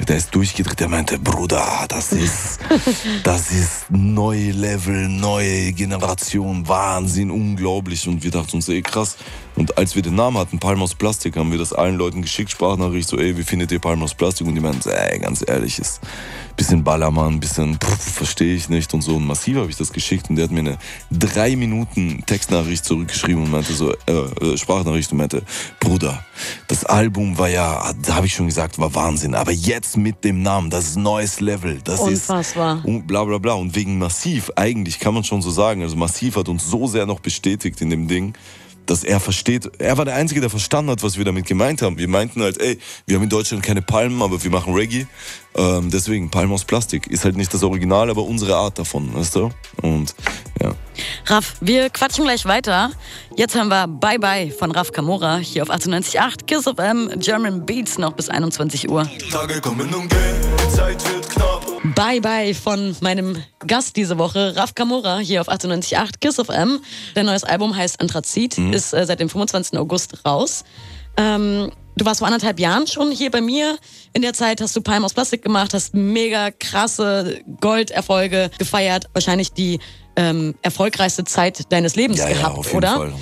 der 0.07 0.17
ist 0.17 0.35
durchgedreht, 0.35 0.79
der 0.79 0.89
meinte, 0.89 1.17
Bruder, 1.17 1.85
das 1.87 2.11
ist, 2.11 2.59
das 3.23 3.51
ist 3.51 3.85
neue 3.89 4.51
Level, 4.51 5.07
neue 5.07 5.71
Generation, 5.73 6.67
Wahnsinn, 6.67 7.31
unglaublich. 7.31 8.07
Und 8.07 8.23
wir 8.23 8.31
dachten 8.31 8.57
uns, 8.57 8.67
ey, 8.69 8.81
krass. 8.81 9.17
Und 9.55 9.77
als 9.77 9.95
wir 9.95 10.01
den 10.01 10.15
Namen 10.15 10.37
hatten, 10.37 10.59
Palm 10.59 10.81
aus 10.81 10.95
Plastik, 10.95 11.37
haben 11.37 11.51
wir 11.51 11.57
das 11.57 11.71
allen 11.71 11.95
Leuten 11.95 12.21
geschickt, 12.21 12.51
Sprachnachricht, 12.51 13.07
so, 13.07 13.17
ey, 13.17 13.37
wie 13.37 13.43
findet 13.43 13.71
ihr 13.71 13.79
Palm 13.79 14.03
aus 14.03 14.13
Plastik? 14.13 14.47
Und 14.47 14.55
die 14.55 14.61
meinten, 14.61 14.89
ey, 14.89 15.19
ganz 15.19 15.43
ehrlich, 15.47 15.79
ist 15.79 16.01
bisschen 16.55 16.83
Ballermann, 16.83 17.39
bisschen, 17.39 17.77
verstehe 17.79 18.55
ich 18.55 18.69
nicht 18.69 18.93
und 18.93 19.01
so. 19.01 19.15
Und 19.15 19.25
massiv 19.25 19.57
habe 19.57 19.69
ich 19.69 19.77
das 19.77 19.91
geschickt 19.91 20.29
und 20.29 20.35
der 20.35 20.45
hat 20.45 20.51
mir 20.51 20.59
eine 20.59 20.77
drei 21.11 21.55
Minuten 21.55 22.23
Textnachricht 22.25 22.85
zurückgeschrieben 22.85 23.43
und 23.43 23.51
meinte 23.51 23.73
so, 23.73 23.93
äh, 23.93 24.11
äh, 24.11 24.57
Sprachnachricht 24.57 25.11
und 25.11 25.19
meinte, 25.19 25.43
Bruder, 25.79 26.23
das 26.67 26.85
Album 26.85 27.37
war 27.37 27.49
ja, 27.49 27.93
da 28.01 28.15
habe 28.15 28.27
ich 28.27 28.33
schon 28.33 28.47
gesagt, 28.47 28.79
war 28.79 28.93
Wahnsinn, 28.95 29.35
aber 29.35 29.51
jetzt 29.85 29.97
mit 29.97 30.23
dem 30.23 30.41
Namen, 30.41 30.69
das 30.69 30.87
ist 30.87 30.97
neues 30.97 31.39
Level, 31.39 31.79
das 31.83 31.99
Unfassbar. 31.99 32.77
ist 32.79 32.85
und 32.85 33.07
bla 33.07 33.23
bla 33.23 33.37
bla. 33.37 33.53
Und 33.53 33.75
wegen 33.75 33.97
Massiv, 33.97 34.51
eigentlich 34.55 34.99
kann 34.99 35.13
man 35.13 35.23
schon 35.23 35.41
so 35.41 35.51
sagen, 35.51 35.81
also 35.83 35.95
Massiv 35.95 36.35
hat 36.35 36.49
uns 36.49 36.69
so 36.69 36.87
sehr 36.87 37.05
noch 37.05 37.19
bestätigt 37.19 37.79
in 37.81 37.89
dem 37.89 38.07
Ding, 38.07 38.33
dass 38.85 39.03
er 39.03 39.19
versteht, 39.19 39.69
er 39.79 39.97
war 39.97 40.05
der 40.05 40.15
Einzige, 40.15 40.41
der 40.41 40.49
verstanden 40.49 40.91
hat, 40.91 41.03
was 41.03 41.17
wir 41.17 41.25
damit 41.25 41.45
gemeint 41.45 41.81
haben. 41.81 41.97
Wir 41.97 42.07
meinten 42.07 42.41
halt, 42.41 42.59
ey, 42.61 42.79
wir 43.05 43.15
haben 43.15 43.23
in 43.23 43.29
Deutschland 43.29 43.63
keine 43.63 43.81
Palmen, 43.81 44.21
aber 44.21 44.41
wir 44.43 44.51
machen 44.51 44.73
Reggae. 44.73 45.07
Ähm, 45.55 45.89
deswegen, 45.89 46.29
Palmen 46.29 46.53
aus 46.53 46.65
Plastik. 46.65 47.07
Ist 47.07 47.23
halt 47.23 47.37
nicht 47.37 47.53
das 47.53 47.63
Original, 47.63 48.09
aber 48.09 48.23
unsere 48.23 48.55
Art 48.55 48.77
davon, 48.77 49.13
weißt 49.13 49.35
du? 49.35 49.51
Und 49.81 50.13
ja. 50.61 50.73
Raff, 51.27 51.55
wir 51.61 51.89
quatschen 51.89 52.25
gleich 52.25 52.45
weiter. 52.45 52.91
Jetzt 53.35 53.55
haben 53.55 53.69
wir 53.69 53.87
Bye 53.87 54.19
Bye 54.19 54.51
von 54.51 54.71
Raff 54.71 54.91
Kamora 54.91 55.37
hier 55.37 55.63
auf 55.63 55.69
98.8 55.69 56.45
Kiss 56.45 56.67
of 56.67 56.77
M, 56.79 57.09
German 57.17 57.65
Beats 57.65 57.97
noch 57.97 58.13
bis 58.13 58.29
21 58.29 58.89
Uhr. 58.89 59.09
Tage 59.31 59.61
kommen 59.61 59.93
und 59.93 60.09
gehen, 60.09 60.35
die 60.59 60.75
Zeit 60.75 61.03
wird 61.13 61.29
knapp. 61.29 61.64
Bye 61.93 62.19
Bye 62.19 62.55
von 62.55 62.95
meinem 63.01 63.43
Gast 63.59 63.95
diese 63.95 64.17
Woche, 64.17 64.55
Raf 64.55 64.73
Kamora, 64.73 65.19
hier 65.19 65.41
auf 65.41 65.49
98.8 65.49 66.13
Kiss 66.19 66.39
of 66.39 66.49
M. 66.49 66.79
Dein 67.13 67.27
neues 67.27 67.43
Album 67.43 67.75
heißt 67.75 68.01
Anthrazit, 68.01 68.57
ist 68.57 68.93
äh, 68.93 69.05
seit 69.05 69.19
dem 69.19 69.29
25. 69.29 69.77
August 69.77 70.25
raus. 70.25 70.63
Ähm, 71.15 71.71
du 71.95 72.05
warst 72.05 72.19
vor 72.19 72.27
anderthalb 72.27 72.59
Jahren 72.59 72.87
schon 72.87 73.11
hier 73.11 73.29
bei 73.29 73.41
mir. 73.41 73.77
In 74.13 74.23
der 74.23 74.33
Zeit 74.33 74.61
hast 74.61 74.75
du 74.75 74.81
Palm 74.81 75.05
aus 75.05 75.13
Plastik 75.13 75.43
gemacht, 75.43 75.75
hast 75.75 75.93
mega 75.93 76.49
krasse 76.49 77.41
Golderfolge 77.61 78.49
gefeiert. 78.57 79.05
Wahrscheinlich 79.13 79.51
die 79.51 79.79
ähm, 80.17 80.55
erfolgreichste 80.61 81.23
Zeit 81.25 81.71
deines 81.71 81.95
Lebens 81.95 82.19
Ja, 82.19 82.29
ja, 82.29 82.37
gehabt, 82.37 82.57
auf 82.57 82.65
jeden 82.67 82.77
oder? 82.77 82.95
Fall. 82.97 83.13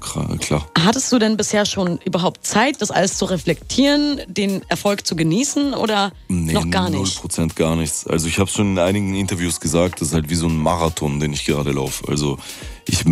Klar, 0.00 0.38
Klar. 0.38 0.66
Hattest 0.78 1.10
du 1.12 1.18
denn 1.18 1.36
bisher 1.36 1.64
schon 1.66 1.98
überhaupt 2.04 2.46
Zeit, 2.46 2.80
das 2.82 2.90
alles 2.90 3.16
zu 3.18 3.24
reflektieren, 3.26 4.20
den 4.26 4.62
Erfolg 4.68 5.06
zu 5.06 5.14
genießen 5.16 5.74
oder 5.74 6.12
Nee, 6.28 6.52
noch 6.52 6.68
gar 6.70 6.90
nicht? 6.90 7.20
Prozent 7.20 7.56
gar 7.56 7.76
nichts. 7.76 8.06
Also 8.06 8.26
ich 8.26 8.38
habe 8.38 8.50
schon 8.50 8.72
in 8.72 8.78
einigen 8.78 9.14
Interviews 9.14 9.60
gesagt, 9.60 10.00
das 10.00 10.08
ist 10.08 10.14
halt 10.14 10.28
wie 10.30 10.34
so 10.34 10.46
ein 10.48 10.56
Marathon, 10.56 11.20
den 11.20 11.32
ich 11.32 11.44
gerade 11.44 11.70
laufe. 11.72 12.08
Also 12.08 12.38
ich 12.86 13.04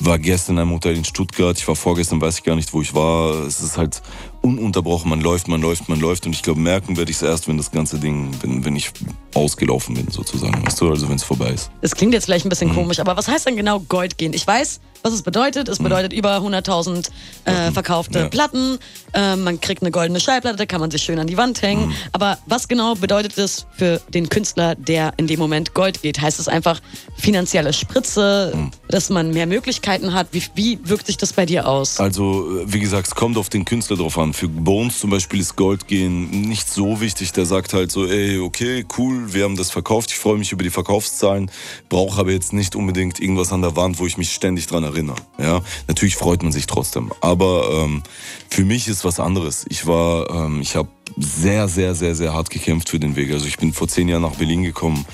war 0.00 0.18
gestern 0.18 0.56
in 0.56 0.62
einem 0.62 0.72
Hotel 0.72 0.96
in 0.96 1.04
Stuttgart, 1.04 1.58
ich 1.58 1.68
war 1.68 1.76
vorgestern, 1.76 2.20
weiß 2.20 2.38
ich 2.38 2.44
gar 2.44 2.56
nicht, 2.56 2.72
wo 2.72 2.80
ich 2.80 2.94
war. 2.94 3.46
Es 3.46 3.60
ist 3.60 3.76
halt 3.76 4.00
ununterbrochen, 4.46 5.08
man 5.10 5.20
läuft, 5.20 5.48
man 5.48 5.60
läuft, 5.60 5.88
man 5.88 6.00
läuft 6.00 6.26
und 6.26 6.32
ich 6.32 6.42
glaube, 6.42 6.60
merken 6.60 6.96
werde 6.96 7.10
ich 7.10 7.16
es 7.18 7.22
erst, 7.22 7.48
wenn 7.48 7.56
das 7.56 7.70
ganze 7.70 7.98
Ding, 7.98 8.30
wenn, 8.42 8.64
wenn 8.64 8.76
ich 8.76 8.90
ausgelaufen 9.34 9.94
bin 9.94 10.10
sozusagen, 10.10 10.64
weißt 10.66 10.80
du, 10.80 10.88
also 10.90 11.08
wenn 11.08 11.16
es 11.16 11.24
vorbei 11.24 11.50
ist. 11.50 11.70
Das 11.82 11.94
klingt 11.94 12.14
jetzt 12.14 12.24
vielleicht 12.24 12.44
ein 12.44 12.48
Mhm. 12.48 12.50
bisschen 12.50 12.74
komisch, 12.74 12.98
aber 13.00 13.16
was 13.16 13.28
heißt 13.28 13.46
denn 13.46 13.56
genau 13.56 13.80
Gold 13.80 14.16
gehen? 14.18 14.32
Ich 14.32 14.46
weiß, 14.46 14.80
was 15.02 15.12
es 15.12 15.22
bedeutet. 15.22 15.68
Es 15.68 15.78
bedeutet 15.78 16.12
über 16.12 16.38
100.000 16.40 17.10
äh, 17.44 17.70
verkaufte 17.70 18.18
Mhm. 18.18 18.24
Ja. 18.24 18.28
Platten. 18.28 18.78
Äh, 19.12 19.36
man 19.36 19.60
kriegt 19.60 19.82
eine 19.82 19.92
goldene 19.92 20.18
Schallplatte, 20.18 20.56
da 20.56 20.66
kann 20.66 20.80
man 20.80 20.90
sich 20.90 21.02
schön 21.02 21.18
an 21.20 21.28
die 21.28 21.36
Wand 21.36 21.62
hängen. 21.62 21.88
Mhm. 21.88 21.94
Aber 22.12 22.38
was 22.46 22.66
genau 22.66 22.94
bedeutet 22.96 23.38
es 23.38 23.66
für 23.76 24.00
den 24.12 24.28
Künstler, 24.28 24.74
der 24.74 25.12
in 25.16 25.26
dem 25.28 25.38
Moment 25.38 25.74
Gold 25.74 26.02
geht? 26.02 26.20
Heißt 26.20 26.40
es 26.40 26.48
einfach 26.48 26.80
finanzielle 27.16 27.72
Spritze, 27.72 28.52
Mhm. 28.54 28.70
dass 28.88 29.08
man 29.10 29.30
mehr 29.32 29.46
Möglichkeiten 29.46 30.12
hat? 30.12 30.28
Wie, 30.32 30.42
wie 30.54 30.78
wirkt 30.82 31.06
sich 31.06 31.16
das 31.18 31.32
bei 31.32 31.46
dir 31.46 31.68
aus? 31.68 32.00
Also, 32.00 32.60
äh, 32.60 32.72
wie 32.72 32.80
gesagt, 32.80 33.06
es 33.06 33.14
kommt 33.14 33.36
auf 33.36 33.48
den 33.48 33.64
Künstler 33.64 33.96
drauf 33.96 34.18
an. 34.18 34.32
Für 34.36 34.48
Bones 34.48 35.00
zum 35.00 35.08
Beispiel 35.08 35.40
ist 35.40 35.56
Goldgehen 35.56 36.30
nicht 36.42 36.68
so 36.68 37.00
wichtig. 37.00 37.32
Der 37.32 37.46
sagt 37.46 37.72
halt 37.72 37.90
so, 37.90 38.04
ey, 38.04 38.38
okay, 38.38 38.84
cool, 38.98 39.32
wir 39.32 39.44
haben 39.44 39.56
das 39.56 39.70
verkauft. 39.70 40.10
Ich 40.10 40.18
freue 40.18 40.36
mich 40.36 40.52
über 40.52 40.62
die 40.62 40.68
Verkaufszahlen, 40.68 41.50
brauche 41.88 42.20
aber 42.20 42.32
jetzt 42.32 42.52
nicht 42.52 42.76
unbedingt 42.76 43.18
irgendwas 43.18 43.50
an 43.50 43.62
der 43.62 43.76
Wand, 43.76 43.98
wo 43.98 44.06
ich 44.06 44.18
mich 44.18 44.34
ständig 44.34 44.66
dran 44.66 44.84
erinnere. 44.84 45.16
Ja, 45.38 45.62
natürlich 45.88 46.16
freut 46.16 46.42
man 46.42 46.52
sich 46.52 46.66
trotzdem. 46.66 47.14
Aber 47.22 47.66
ähm, 47.72 48.02
für 48.50 48.66
mich 48.66 48.88
ist 48.88 49.06
was 49.06 49.20
anderes. 49.20 49.64
Ich 49.70 49.86
war, 49.86 50.28
ähm, 50.28 50.60
ich 50.60 50.76
habe 50.76 50.90
sehr, 51.16 51.66
sehr, 51.66 51.94
sehr, 51.94 52.14
sehr 52.14 52.34
hart 52.34 52.50
gekämpft 52.50 52.90
für 52.90 53.00
den 53.00 53.16
Weg. 53.16 53.32
Also 53.32 53.46
ich 53.46 53.56
bin 53.56 53.72
vor 53.72 53.88
zehn 53.88 54.06
Jahren 54.06 54.20
nach 54.20 54.36
Berlin 54.36 54.62
gekommen, 54.62 55.06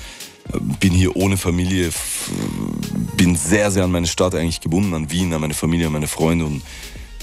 äh, 0.51 0.57
bin 0.81 0.91
hier 0.91 1.15
ohne 1.15 1.37
Familie, 1.37 1.91
bin 3.15 3.37
sehr, 3.37 3.71
sehr 3.71 3.85
an 3.85 3.91
meine 3.93 4.07
Stadt 4.07 4.35
eigentlich 4.35 4.59
gebunden, 4.59 4.93
an 4.93 5.11
Wien, 5.11 5.31
an 5.31 5.39
meine 5.39 5.53
Familie, 5.53 5.87
an 5.87 5.93
meine 5.93 6.07
Freunde 6.07 6.43
und 6.43 6.61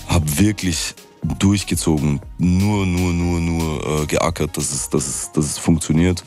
habe 0.06 0.38
wirklich 0.38 0.94
durchgezogen, 1.38 2.20
nur, 2.38 2.86
nur, 2.86 3.12
nur, 3.12 3.40
nur 3.40 4.02
äh, 4.02 4.06
geackert, 4.06 4.56
dass 4.56 4.72
es, 4.72 4.88
dass 4.88 5.06
es, 5.06 5.32
dass 5.32 5.44
es 5.44 5.58
funktioniert. 5.58 6.24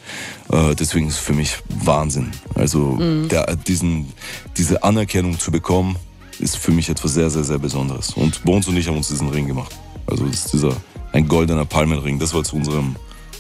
Äh, 0.52 0.76
deswegen 0.76 1.08
ist 1.08 1.16
es 1.16 1.20
für 1.20 1.34
mich 1.34 1.58
Wahnsinn. 1.84 2.32
Also 2.56 2.98
der, 3.28 3.56
diesen, 3.56 4.12
diese 4.56 4.84
Anerkennung 4.84 5.40
zu 5.40 5.52
bekommen, 5.52 5.98
ist 6.40 6.58
für 6.58 6.72
mich 6.72 6.90
etwas 6.90 7.14
sehr, 7.14 7.30
sehr, 7.30 7.44
sehr 7.44 7.60
Besonderes. 7.60 8.12
Und 8.12 8.44
Bones 8.44 8.68
und 8.68 8.78
ich 8.78 8.88
haben 8.88 8.98
uns 8.98 9.08
diesen 9.08 9.30
Ring 9.30 9.48
gemacht. 9.48 9.76
Also 10.08 10.26
das 10.26 10.46
ist 10.46 10.54
dieser 10.54 10.76
ein 11.12 11.28
goldener 11.28 11.66
Palmenring. 11.66 12.20
Das 12.20 12.34
war 12.34 12.44
zu 12.44 12.56
unserem 12.56 12.96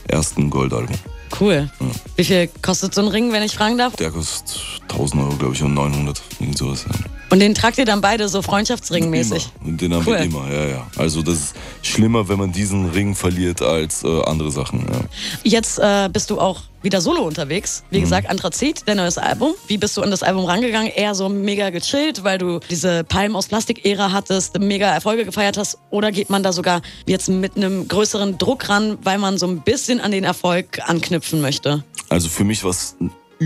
ersten 0.07 0.49
Goldalbum. 0.49 0.95
Cool. 1.39 1.69
Wie 2.15 2.23
viel 2.23 2.49
kostet 2.61 2.93
so 2.93 3.01
ein 3.01 3.07
Ring, 3.07 3.31
wenn 3.31 3.41
ich 3.41 3.55
fragen 3.55 3.77
darf? 3.77 3.95
Der 3.95 4.11
kostet 4.11 4.59
1000 4.83 5.23
Euro, 5.23 5.35
glaube 5.35 5.53
ich, 5.55 5.63
und 5.63 5.73
900. 5.73 6.21
Irgend 6.39 6.57
sowas. 6.57 6.85
Ja. 6.87 7.09
Und 7.33 7.39
den 7.39 7.55
tragt 7.55 7.79
ihr 7.79 7.85
dann 7.85 7.99
beide 7.99 8.29
so 8.29 8.43
freundschaftsringmäßig? 8.43 9.49
Immer. 9.65 9.77
Den 9.77 9.93
haben 9.95 10.05
Cool. 10.05 10.19
wir 10.19 10.23
immer, 10.23 10.53
ja, 10.53 10.65
ja. 10.67 10.87
Also 10.97 11.23
das 11.23 11.33
ist 11.33 11.55
schlimmer, 11.81 12.29
wenn 12.29 12.37
man 12.37 12.51
diesen 12.51 12.91
Ring 12.91 13.15
verliert, 13.15 13.59
als 13.63 14.03
äh, 14.03 14.21
andere 14.25 14.51
Sachen. 14.51 14.81
Ja. 14.81 14.99
Jetzt 15.43 15.79
äh, 15.79 16.09
bist 16.13 16.29
du 16.29 16.39
auch 16.39 16.61
wieder 16.83 17.01
solo 17.01 17.23
unterwegs. 17.23 17.85
Mhm. 17.89 17.95
Wie 17.95 18.01
gesagt, 18.01 18.29
Anthrazit, 18.29 18.83
dein 18.85 18.97
neues 18.97 19.17
Album. 19.17 19.55
Wie 19.65 19.79
bist 19.79 19.97
du 19.97 20.03
an 20.03 20.11
das 20.11 20.21
Album 20.21 20.45
rangegangen? 20.45 20.91
Eher 20.91 21.15
so 21.15 21.27
mega 21.27 21.71
gechillt, 21.71 22.23
weil 22.23 22.37
du 22.37 22.59
diese 22.69 23.03
Palmen 23.03 23.35
aus 23.35 23.47
Plastik-Ära 23.47 24.11
hattest, 24.11 24.59
mega 24.59 24.93
Erfolge 24.93 25.25
gefeiert 25.25 25.57
hast? 25.57 25.79
Oder 25.89 26.11
geht 26.11 26.29
man 26.29 26.43
da 26.43 26.53
sogar 26.53 26.83
jetzt 27.07 27.29
mit 27.29 27.57
einem 27.57 27.87
größeren 27.87 28.37
Druck 28.37 28.69
ran, 28.69 28.99
weil 29.01 29.17
man 29.17 29.39
so 29.39 29.47
ein 29.47 29.61
bisschen 29.61 30.01
an 30.01 30.11
den 30.11 30.23
Erfolg 30.23 30.87
anknüpfen 30.87 31.41
möchte? 31.41 31.83
Also 32.09 32.29
für 32.29 32.43
mich 32.43 32.63
war 32.63 32.69
es 32.69 32.95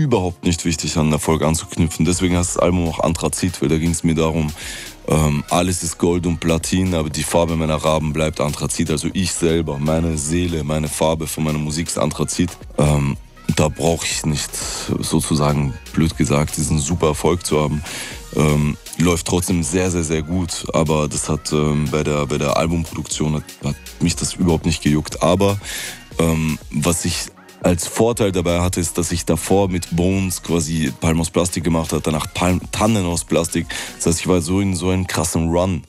überhaupt 0.02 0.44
nicht 0.44 0.64
wichtig, 0.64 0.96
an 0.96 1.12
Erfolg 1.12 1.42
anzuknüpfen. 1.42 2.04
Deswegen 2.04 2.36
heißt 2.36 2.56
das 2.56 2.62
Album 2.62 2.88
auch 2.88 3.00
Anthrazit, 3.00 3.60
weil 3.60 3.68
da 3.68 3.78
ging 3.78 3.90
es 3.90 4.04
mir 4.04 4.14
darum, 4.14 4.52
ähm, 5.08 5.42
alles 5.48 5.82
ist 5.82 5.98
Gold 5.98 6.26
und 6.26 6.38
Platin, 6.38 6.94
aber 6.94 7.08
die 7.08 7.22
Farbe 7.22 7.56
meiner 7.56 7.76
Raben 7.76 8.12
bleibt 8.12 8.40
Anthrazit. 8.40 8.90
Also 8.90 9.08
ich 9.14 9.32
selber, 9.32 9.78
meine 9.78 10.18
Seele, 10.18 10.64
meine 10.64 10.88
Farbe 10.88 11.26
von 11.26 11.44
meiner 11.44 11.58
Musik 11.58 11.88
ist 11.88 11.98
Anthrazit. 11.98 12.50
Ähm, 12.76 13.16
da 13.56 13.68
brauche 13.68 14.04
ich 14.04 14.26
nicht 14.26 14.50
sozusagen, 15.00 15.72
blöd 15.94 16.16
gesagt, 16.16 16.56
diesen 16.58 16.78
super 16.78 17.08
Erfolg 17.08 17.46
zu 17.46 17.60
haben. 17.60 17.82
Ähm, 18.36 18.76
läuft 18.98 19.26
trotzdem 19.26 19.62
sehr, 19.62 19.90
sehr, 19.90 20.04
sehr 20.04 20.22
gut, 20.22 20.66
aber 20.74 21.08
das 21.08 21.28
hat 21.30 21.52
ähm, 21.52 21.88
bei, 21.90 22.04
der, 22.04 22.26
bei 22.26 22.36
der 22.36 22.58
Albumproduktion 22.58 23.36
hat, 23.36 23.44
hat 23.64 23.76
mich 24.00 24.16
das 24.16 24.34
überhaupt 24.34 24.66
nicht 24.66 24.82
gejuckt. 24.82 25.22
Aber 25.22 25.58
ähm, 26.18 26.58
was 26.70 27.06
ich 27.06 27.28
als 27.62 27.86
Vorteil 27.86 28.32
dabei 28.32 28.60
hatte, 28.60 28.80
ist, 28.80 28.98
dass 28.98 29.12
ich 29.12 29.24
davor 29.24 29.68
mit 29.68 29.94
Bones 29.94 30.42
quasi 30.42 30.92
Palmen 31.00 31.20
aus 31.20 31.30
Plastik 31.30 31.64
gemacht 31.64 31.92
habe, 31.92 32.02
danach 32.02 32.32
Palm 32.32 32.60
Tannen 32.72 33.04
aus 33.04 33.24
Plastik. 33.24 33.66
Das 33.96 34.06
heißt, 34.06 34.20
ich 34.20 34.28
war 34.28 34.40
so 34.40 34.60
in 34.60 34.76
so 34.76 34.90
einem 34.90 35.06
krassen 35.06 35.48
Run, 35.48 35.82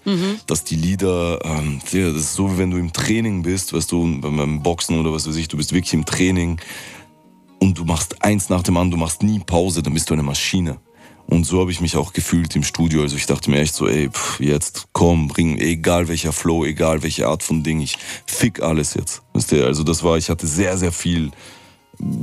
dass 0.48 0.64
die 0.64 0.76
Lieder, 0.76 1.40
ähm, 1.44 1.80
das 1.84 1.94
ist 1.94 2.34
so 2.34 2.54
wie 2.54 2.58
wenn 2.58 2.72
du 2.72 2.78
im 2.78 2.92
Training 2.92 3.44
bist, 3.44 3.74
weißt 3.74 3.92
du, 3.92 4.20
beim 4.20 4.64
Boxen 4.64 5.00
oder 5.00 5.14
was 5.14 5.28
weiß 5.28 5.36
ich, 5.36 5.48
du 5.48 5.58
bist 5.58 5.74
wirklich 5.74 5.94
im 5.94 6.06
Training 6.06 6.60
und 7.60 7.78
du 7.78 7.86
machst 7.86 8.24
eins 8.24 8.50
nach 8.50 8.64
dem 8.64 8.78
anderen, 8.78 8.92
du 8.92 8.98
machst 8.98 9.22
nie 9.22 9.40
Pause, 9.40 9.84
dann 9.84 9.94
bist 9.94 10.10
du 10.10 10.14
eine 10.14 10.24
Maschine. 10.24 10.80
Und 11.28 11.46
so 11.46 11.60
habe 11.60 11.70
ich 11.70 11.80
mich 11.80 11.96
auch 11.96 12.14
gefühlt 12.14 12.56
im 12.56 12.64
Studio. 12.64 13.04
Also 13.04 13.16
ich 13.16 13.28
dachte 13.28 13.52
mir 13.52 13.60
echt 13.60 13.76
so, 13.76 13.88
ey, 13.88 14.10
pff, 14.10 14.40
jetzt 14.40 14.88
komm, 14.94 15.28
bring, 15.28 15.60
egal 15.60 16.08
welcher 16.08 16.34
Flow, 16.34 16.66
egal 16.66 17.04
welche 17.04 17.28
Art 17.28 17.44
von 17.44 17.62
Ding, 17.62 17.82
ich 17.82 18.00
fick 18.26 18.64
alles 18.64 18.96
jetzt. 18.96 19.22
Weißt 19.34 19.52
du, 19.52 19.64
also 19.64 19.84
das 19.84 20.04
war, 20.04 20.18
ich 20.18 20.32
hatte 20.32 20.48
sehr, 20.48 20.76
sehr 20.76 20.92
viel 20.92 21.30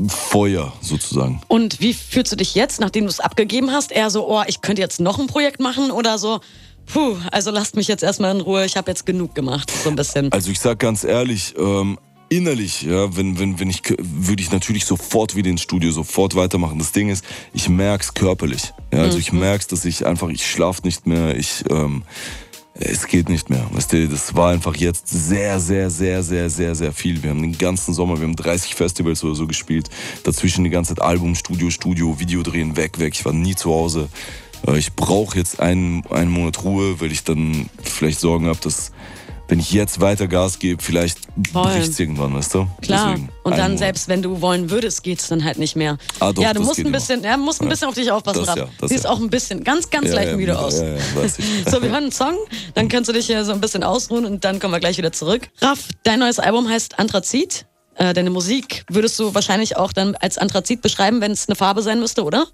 Feuer 0.08 0.72
sozusagen. 0.80 1.40
Und 1.48 1.80
wie 1.80 1.92
fühlst 1.92 2.32
du 2.32 2.36
dich 2.36 2.54
jetzt, 2.54 2.80
nachdem 2.80 3.04
du 3.04 3.10
es 3.10 3.20
abgegeben 3.20 3.70
hast? 3.72 3.92
Eher 3.92 4.10
so, 4.10 4.28
oh, 4.28 4.42
ich 4.46 4.60
könnte 4.60 4.80
jetzt 4.80 5.00
noch 5.00 5.18
ein 5.18 5.26
Projekt 5.26 5.60
machen 5.60 5.90
oder 5.90 6.18
so, 6.18 6.40
puh, 6.86 7.16
also 7.30 7.50
lasst 7.50 7.76
mich 7.76 7.88
jetzt 7.88 8.02
erstmal 8.02 8.34
in 8.34 8.40
Ruhe, 8.40 8.64
ich 8.64 8.76
habe 8.76 8.90
jetzt 8.90 9.04
genug 9.04 9.34
gemacht, 9.34 9.70
so 9.70 9.90
ein 9.90 9.96
bisschen. 9.96 10.32
Also 10.32 10.50
ich 10.50 10.60
sag 10.60 10.78
ganz 10.78 11.04
ehrlich, 11.04 11.54
ähm, 11.58 11.98
innerlich, 12.28 12.82
ja, 12.82 13.14
wenn, 13.16 13.38
wenn, 13.38 13.60
wenn 13.60 13.70
ich, 13.70 13.82
würde 13.98 14.42
ich 14.42 14.50
natürlich 14.50 14.84
sofort 14.84 15.36
wieder 15.36 15.50
ins 15.50 15.62
Studio, 15.62 15.90
sofort 15.92 16.34
weitermachen. 16.34 16.78
Das 16.78 16.92
Ding 16.92 17.08
ist, 17.08 17.24
ich 17.52 17.68
merk's 17.68 18.14
körperlich. 18.14 18.72
Ja, 18.92 19.00
also 19.00 19.18
ich 19.18 19.32
merk's, 19.32 19.66
dass 19.66 19.84
ich 19.84 20.06
einfach, 20.06 20.28
ich 20.28 20.48
schlaf 20.48 20.82
nicht 20.82 21.06
mehr, 21.06 21.36
ich, 21.36 21.64
ähm, 21.70 22.02
es 22.78 23.06
geht 23.06 23.28
nicht 23.28 23.48
mehr. 23.48 23.66
Weißt 23.72 23.92
du, 23.92 24.08
das 24.08 24.34
war 24.34 24.50
einfach 24.50 24.76
jetzt 24.76 25.08
sehr, 25.08 25.58
sehr, 25.60 25.88
sehr, 25.88 26.22
sehr, 26.22 26.50
sehr, 26.50 26.74
sehr 26.74 26.92
viel. 26.92 27.22
Wir 27.22 27.30
haben 27.30 27.40
den 27.40 27.56
ganzen 27.56 27.94
Sommer, 27.94 28.18
wir 28.18 28.24
haben 28.24 28.36
30 28.36 28.74
Festivals 28.74 29.24
oder 29.24 29.34
so 29.34 29.46
gespielt. 29.46 29.88
Dazwischen 30.24 30.64
die 30.64 30.70
ganze 30.70 30.94
Zeit 30.94 31.04
Album, 31.04 31.34
Studio, 31.34 31.70
Studio, 31.70 32.18
Video 32.18 32.42
drehen, 32.42 32.76
weg, 32.76 32.98
weg. 32.98 33.14
Ich 33.14 33.24
war 33.24 33.32
nie 33.32 33.54
zu 33.54 33.70
Hause. 33.70 34.08
Äh, 34.66 34.78
Ich 34.78 34.92
brauche 34.92 35.38
jetzt 35.38 35.60
einen, 35.60 36.04
einen 36.10 36.30
Monat 36.30 36.64
Ruhe, 36.64 37.00
weil 37.00 37.12
ich 37.12 37.24
dann 37.24 37.70
vielleicht 37.82 38.20
Sorgen 38.20 38.46
habe, 38.46 38.58
dass 38.60 38.92
wenn 39.48 39.60
ich 39.60 39.70
jetzt 39.72 40.00
weiter 40.00 40.26
Gas 40.26 40.58
gebe, 40.58 40.82
vielleicht 40.82 41.18
Voll. 41.52 41.64
bricht's 41.64 41.98
irgendwann, 42.00 42.34
weißt 42.34 42.54
du? 42.54 42.66
Klar. 42.82 43.10
Deswegen 43.12 43.28
und 43.44 43.52
dann 43.52 43.62
Monat. 43.72 43.78
selbst, 43.78 44.08
wenn 44.08 44.22
du 44.22 44.40
wollen 44.40 44.70
würdest, 44.70 45.02
geht's 45.04 45.28
dann 45.28 45.44
halt 45.44 45.58
nicht 45.58 45.76
mehr. 45.76 45.98
Ah, 46.18 46.32
doch, 46.32 46.42
ja, 46.42 46.52
du 46.52 46.62
musst 46.62 46.76
geht 46.76 46.86
ein 46.86 46.92
bisschen, 46.92 47.22
ja, 47.22 47.36
musst 47.36 47.60
ein 47.60 47.64
Ja. 47.66 47.70
bisschen 47.70 47.88
auf 47.88 47.94
dich 47.94 48.10
aufpassen, 48.10 48.40
Das 48.40 48.48
Raff. 48.48 48.56
ja, 48.56 48.68
das 48.80 48.90
Siehst 48.90 49.04
ja. 49.04 49.10
auch 49.10 49.20
ein 49.20 49.30
bisschen, 49.30 49.62
ganz, 49.62 49.88
ganz 49.90 50.08
Ja, 50.08 50.14
leicht 50.14 50.30
ja, 50.30 50.36
müde 50.36 50.52
ja, 50.52 50.58
aus. 50.58 50.80
Ja, 50.80 50.88
ja. 50.88 50.96
So, 51.70 51.80
wir 51.82 51.90
hören 51.90 52.04
einen 52.04 52.12
Song, 52.12 52.36
dann 52.74 52.88
kannst 52.88 53.08
du 53.08 53.12
dich 53.12 53.26
hier 53.26 53.44
so 53.44 53.52
ein 53.52 53.60
bisschen 53.60 53.82
ausruhen 53.84 54.24
und 54.26 54.44
dann 54.44 54.58
kommen 54.58 54.72
wir 54.74 54.80
gleich 54.80 54.98
wieder 54.98 55.12
zurück. 55.12 55.48
Raff, 55.60 55.80
dein 56.02 56.18
neues 56.18 56.38
Album 56.38 56.68
heißt 56.68 56.98
Anthrazit. 56.98 57.66
Äh, 57.96 58.12
deine 58.14 58.30
Musik 58.30 58.84
würdest 58.88 59.18
du 59.18 59.34
wahrscheinlich 59.34 59.76
auch 59.76 59.92
dann 59.92 60.14
als 60.16 60.38
Anthrazit 60.38 60.82
beschreiben, 60.82 61.20
wenn 61.20 61.32
es 61.32 61.48
eine 61.48 61.56
Farbe 61.56 61.82
sein 61.82 61.98
müsste, 62.00 62.24
oder? 62.24 62.46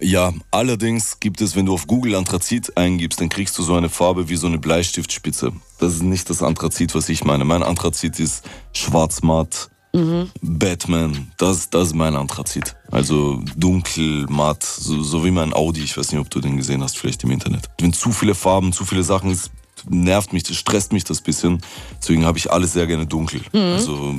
Ja, 0.00 0.32
allerdings 0.50 1.20
gibt 1.20 1.40
es, 1.40 1.56
wenn 1.56 1.66
du 1.66 1.74
auf 1.74 1.86
Google 1.86 2.14
Anthrazit 2.14 2.76
eingibst, 2.76 3.20
dann 3.20 3.28
kriegst 3.28 3.58
du 3.58 3.62
so 3.62 3.74
eine 3.74 3.88
Farbe 3.88 4.28
wie 4.28 4.36
so 4.36 4.46
eine 4.46 4.58
Bleistiftspitze. 4.58 5.52
Das 5.78 5.94
ist 5.94 6.02
nicht 6.02 6.30
das 6.30 6.42
Anthrazit, 6.42 6.94
was 6.94 7.08
ich 7.08 7.24
meine. 7.24 7.44
Mein 7.44 7.62
Anthrazit 7.62 8.18
ist 8.18 8.44
schwarz-matt, 8.72 9.70
Batman. 10.42 11.30
Das, 11.38 11.70
das 11.70 11.88
ist 11.88 11.94
mein 11.94 12.14
Anthrazit. 12.14 12.76
Also 12.90 13.42
dunkel, 13.56 14.26
matt, 14.28 14.62
so, 14.62 15.02
so 15.02 15.24
wie 15.24 15.30
mein 15.30 15.52
Audi. 15.52 15.82
Ich 15.82 15.96
weiß 15.96 16.12
nicht, 16.12 16.20
ob 16.20 16.30
du 16.30 16.40
den 16.40 16.56
gesehen 16.56 16.82
hast, 16.82 16.98
vielleicht 16.98 17.24
im 17.24 17.30
Internet. 17.30 17.68
Wenn 17.80 17.92
zu 17.92 18.12
viele 18.12 18.34
Farben, 18.34 18.72
zu 18.72 18.84
viele 18.84 19.02
Sachen 19.02 19.30
ist, 19.30 19.50
nervt 19.88 20.32
mich, 20.32 20.42
das 20.42 20.56
stresst 20.56 20.92
mich 20.92 21.04
das 21.04 21.20
bisschen. 21.20 21.60
Deswegen 22.00 22.24
habe 22.24 22.38
ich 22.38 22.50
alles 22.50 22.72
sehr 22.72 22.86
gerne 22.86 23.06
dunkel. 23.06 23.40
Also 23.74 24.14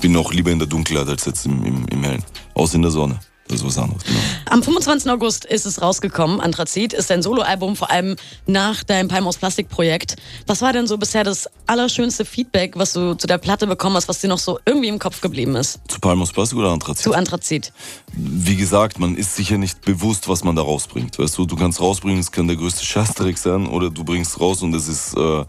bin 0.00 0.16
auch 0.16 0.32
lieber 0.32 0.50
in 0.50 0.58
der 0.58 0.68
Dunkelheit 0.68 1.08
als 1.08 1.24
jetzt 1.24 1.46
im, 1.46 1.64
im, 1.64 1.86
im 1.88 2.04
Hellen. 2.04 2.24
Außer 2.54 2.76
in 2.76 2.82
der 2.82 2.90
Sonne. 2.90 3.18
Das 3.48 3.60
ist 3.60 3.66
was 3.66 3.78
anderes, 3.78 4.04
genau. 4.04 4.18
Am 4.50 4.62
25. 4.62 5.10
August 5.10 5.46
ist 5.46 5.64
es 5.64 5.80
rausgekommen. 5.80 6.40
Anthrazit 6.40 6.92
ist 6.92 7.08
dein 7.08 7.22
Soloalbum, 7.22 7.76
vor 7.76 7.90
allem 7.90 8.16
nach 8.46 8.84
deinem 8.84 9.08
Palm 9.08 9.26
aus 9.26 9.38
Plastik 9.38 9.70
Projekt. 9.70 10.16
Was 10.46 10.60
war 10.60 10.74
denn 10.74 10.86
so 10.86 10.98
bisher 10.98 11.24
das 11.24 11.48
allerschönste 11.66 12.26
Feedback, 12.26 12.76
was 12.76 12.92
du 12.92 13.14
zu 13.14 13.26
der 13.26 13.38
Platte 13.38 13.66
bekommen 13.66 13.96
hast, 13.96 14.06
was 14.06 14.20
dir 14.20 14.28
noch 14.28 14.38
so 14.38 14.58
irgendwie 14.66 14.88
im 14.88 14.98
Kopf 14.98 15.22
geblieben 15.22 15.56
ist? 15.56 15.80
Zu 15.88 15.98
Palm 15.98 16.20
aus 16.20 16.32
Plastik 16.32 16.58
oder 16.58 16.70
Anthrazit? 16.70 17.02
Zu 17.02 17.14
Anthrazit. 17.14 17.72
Wie 18.12 18.56
gesagt, 18.56 18.98
man 18.98 19.16
ist 19.16 19.34
sicher 19.34 19.56
nicht 19.56 19.80
bewusst, 19.80 20.28
was 20.28 20.44
man 20.44 20.54
da 20.54 20.62
rausbringt. 20.62 21.18
Weißt 21.18 21.38
du, 21.38 21.46
du 21.46 21.56
kannst 21.56 21.80
rausbringen, 21.80 22.20
es 22.20 22.30
kann 22.30 22.48
der 22.48 22.56
größte 22.56 22.84
Scheißdreck 22.84 23.38
sein, 23.38 23.66
oder 23.66 23.88
du 23.88 24.04
bringst 24.04 24.38
raus 24.40 24.62
und 24.62 24.74
es 24.74 24.88
ist, 24.88 25.16
äh, 25.16 25.44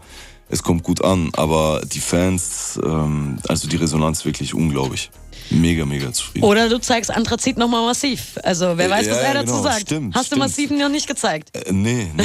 es 0.48 0.62
kommt 0.62 0.84
gut 0.84 1.04
an. 1.04 1.30
Aber 1.36 1.82
die 1.84 2.00
Fans, 2.00 2.80
ähm, 2.82 3.38
also 3.46 3.68
die 3.68 3.76
Resonanz 3.76 4.24
wirklich 4.24 4.54
unglaublich. 4.54 5.10
Mega, 5.50 5.84
mega 5.84 6.12
zufrieden. 6.12 6.44
Oder 6.44 6.68
du 6.68 6.78
zeigst 6.78 7.10
Anthrazit 7.10 7.58
nochmal 7.58 7.84
massiv. 7.84 8.38
Also 8.44 8.76
wer 8.76 8.88
weiß, 8.88 9.06
Ja, 9.06 9.12
was 9.12 9.18
er 9.18 9.24
ja, 9.28 9.34
dazu 9.34 9.46
genau, 9.46 9.62
sagt. 9.62 9.80
stimmt, 9.80 10.14
Hast 10.14 10.24
du 10.24 10.26
stimmt. 10.36 10.38
massiv 10.40 10.70
noch 10.70 10.88
nicht 10.88 11.06
gezeigt? 11.08 11.48
Äh, 11.56 11.72
nee, 11.72 12.10
nee, 12.14 12.24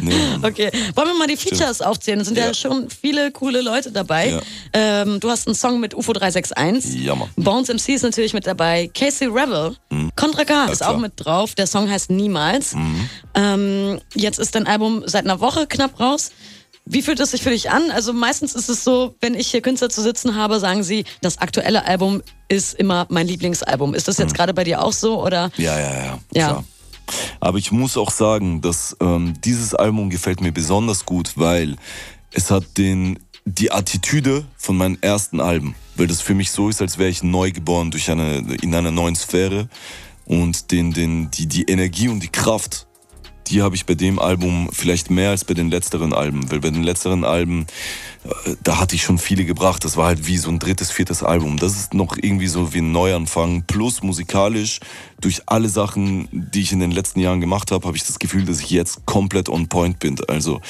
nee. 0.00 0.14
Okay, 0.42 0.70
wollen 0.94 1.08
wir 1.08 1.14
mal 1.18 1.26
die 1.26 1.36
Features 1.36 1.82
aufzählen? 1.82 2.20
Es 2.20 2.28
sind 2.28 2.38
ja. 2.38 2.46
Ja. 2.46 2.54
schon 2.54 2.88
viele 2.90 3.30
coole 3.32 3.60
Leute 3.60 3.92
dabei. 3.92 4.40
Ähm, 4.72 5.20
du 5.20 5.30
hast 5.30 5.46
einen 5.46 5.54
Song 5.54 5.78
mit 5.80 5.94
UFO 5.94 6.12
361. 6.12 7.02
Ja, 7.04 7.14
Mann. 7.14 7.28
Bones 7.36 7.68
MC 7.68 7.90
ist 7.90 8.02
natürlich 8.02 8.32
mit 8.32 8.46
dabei. 8.46 8.90
Casey 8.94 9.28
Rebel. 9.28 9.76
Contra 10.16 10.44
K 10.44 10.66
ist 10.66 10.82
auch 10.84 10.98
mit 10.98 11.12
drauf. 11.16 11.54
Der 11.54 11.66
Song 11.66 11.90
heißt 11.90 12.10
Niemals. 12.10 12.74
Ähm, 13.34 14.00
jetzt 14.14 14.38
ist 14.38 14.54
dein 14.54 14.66
Album 14.66 15.02
seit 15.06 15.24
einer 15.24 15.40
Woche 15.40 15.66
knapp 15.66 15.98
raus. 16.00 16.30
Wie 16.86 17.00
fühlt 17.00 17.18
es 17.20 17.30
sich 17.30 17.42
für 17.42 17.50
dich 17.50 17.70
an? 17.70 17.90
Also 17.90 18.12
meistens 18.12 18.54
ist 18.54 18.68
es 18.68 18.84
so, 18.84 19.14
wenn 19.20 19.34
ich 19.34 19.48
hier 19.50 19.62
Künstler 19.62 19.88
zu 19.88 20.02
sitzen 20.02 20.36
habe, 20.36 20.60
sagen 20.60 20.82
sie, 20.82 21.04
das 21.22 21.38
aktuelle 21.38 21.86
Album 21.86 22.22
ist 22.48 22.74
immer 22.74 23.06
mein 23.08 23.26
Lieblingsalbum. 23.26 23.94
Ist 23.94 24.06
das 24.06 24.18
jetzt 24.18 24.34
gerade 24.34 24.52
bei 24.52 24.64
dir 24.64 24.82
auch 24.82 24.92
so 24.92 25.22
oder? 25.22 25.50
Ja, 25.56 25.78
ja, 25.78 25.94
ja. 25.94 26.18
Ja. 26.34 26.48
Klar. 26.48 26.64
Aber 27.40 27.58
ich 27.58 27.72
muss 27.72 27.96
auch 27.96 28.10
sagen, 28.10 28.60
dass 28.60 28.96
ähm, 29.00 29.34
dieses 29.42 29.74
Album 29.74 30.10
gefällt 30.10 30.40
mir 30.40 30.52
besonders 30.52 31.06
gut, 31.06 31.32
weil 31.36 31.76
es 32.32 32.50
hat 32.50 32.76
den, 32.76 33.18
die 33.44 33.72
Attitüde 33.72 34.44
von 34.56 34.76
meinen 34.76 35.02
ersten 35.02 35.40
Alben. 35.40 35.74
Weil 35.96 36.06
das 36.06 36.20
für 36.20 36.34
mich 36.34 36.50
so 36.50 36.68
ist, 36.68 36.82
als 36.82 36.98
wäre 36.98 37.10
ich 37.10 37.22
neu 37.22 37.50
geboren 37.50 37.90
durch 37.90 38.10
eine, 38.10 38.56
in 38.62 38.74
einer 38.74 38.90
neuen 38.90 39.16
Sphäre. 39.16 39.68
Und 40.26 40.70
den, 40.70 40.92
den, 40.92 41.30
die, 41.30 41.46
die 41.46 41.64
Energie 41.64 42.08
und 42.08 42.20
die 42.20 42.28
Kraft, 42.28 42.86
die 43.46 43.62
habe 43.62 43.76
ich 43.76 43.86
bei 43.86 43.94
dem 43.94 44.18
Album 44.18 44.68
vielleicht 44.72 45.10
mehr 45.10 45.30
als 45.30 45.44
bei 45.44 45.54
den 45.54 45.70
letzteren 45.70 46.12
Alben. 46.12 46.50
Weil 46.50 46.60
bei 46.60 46.70
den 46.70 46.82
letzteren 46.82 47.24
Alben, 47.24 47.66
äh, 48.24 48.56
da 48.62 48.80
hatte 48.80 48.94
ich 48.96 49.02
schon 49.02 49.18
viele 49.18 49.44
gebracht. 49.44 49.84
Das 49.84 49.96
war 49.96 50.06
halt 50.06 50.26
wie 50.26 50.38
so 50.38 50.50
ein 50.50 50.58
drittes, 50.58 50.90
viertes 50.90 51.22
Album. 51.22 51.58
Das 51.58 51.72
ist 51.76 51.94
noch 51.94 52.16
irgendwie 52.16 52.46
so 52.46 52.72
wie 52.74 52.78
ein 52.78 52.92
Neuanfang. 52.92 53.62
Plus 53.66 54.02
musikalisch, 54.02 54.80
durch 55.24 55.42
alle 55.46 55.68
Sachen, 55.68 56.28
die 56.30 56.60
ich 56.60 56.72
in 56.72 56.80
den 56.80 56.90
letzten 56.90 57.18
Jahren 57.20 57.40
gemacht 57.40 57.70
habe, 57.70 57.86
habe 57.86 57.96
ich 57.96 58.04
das 58.04 58.18
Gefühl, 58.18 58.44
dass 58.44 58.60
ich 58.60 58.70
jetzt 58.70 59.06
komplett 59.06 59.48
on 59.48 59.68
point 59.68 59.98
bin. 59.98 60.16
Also 60.28 60.60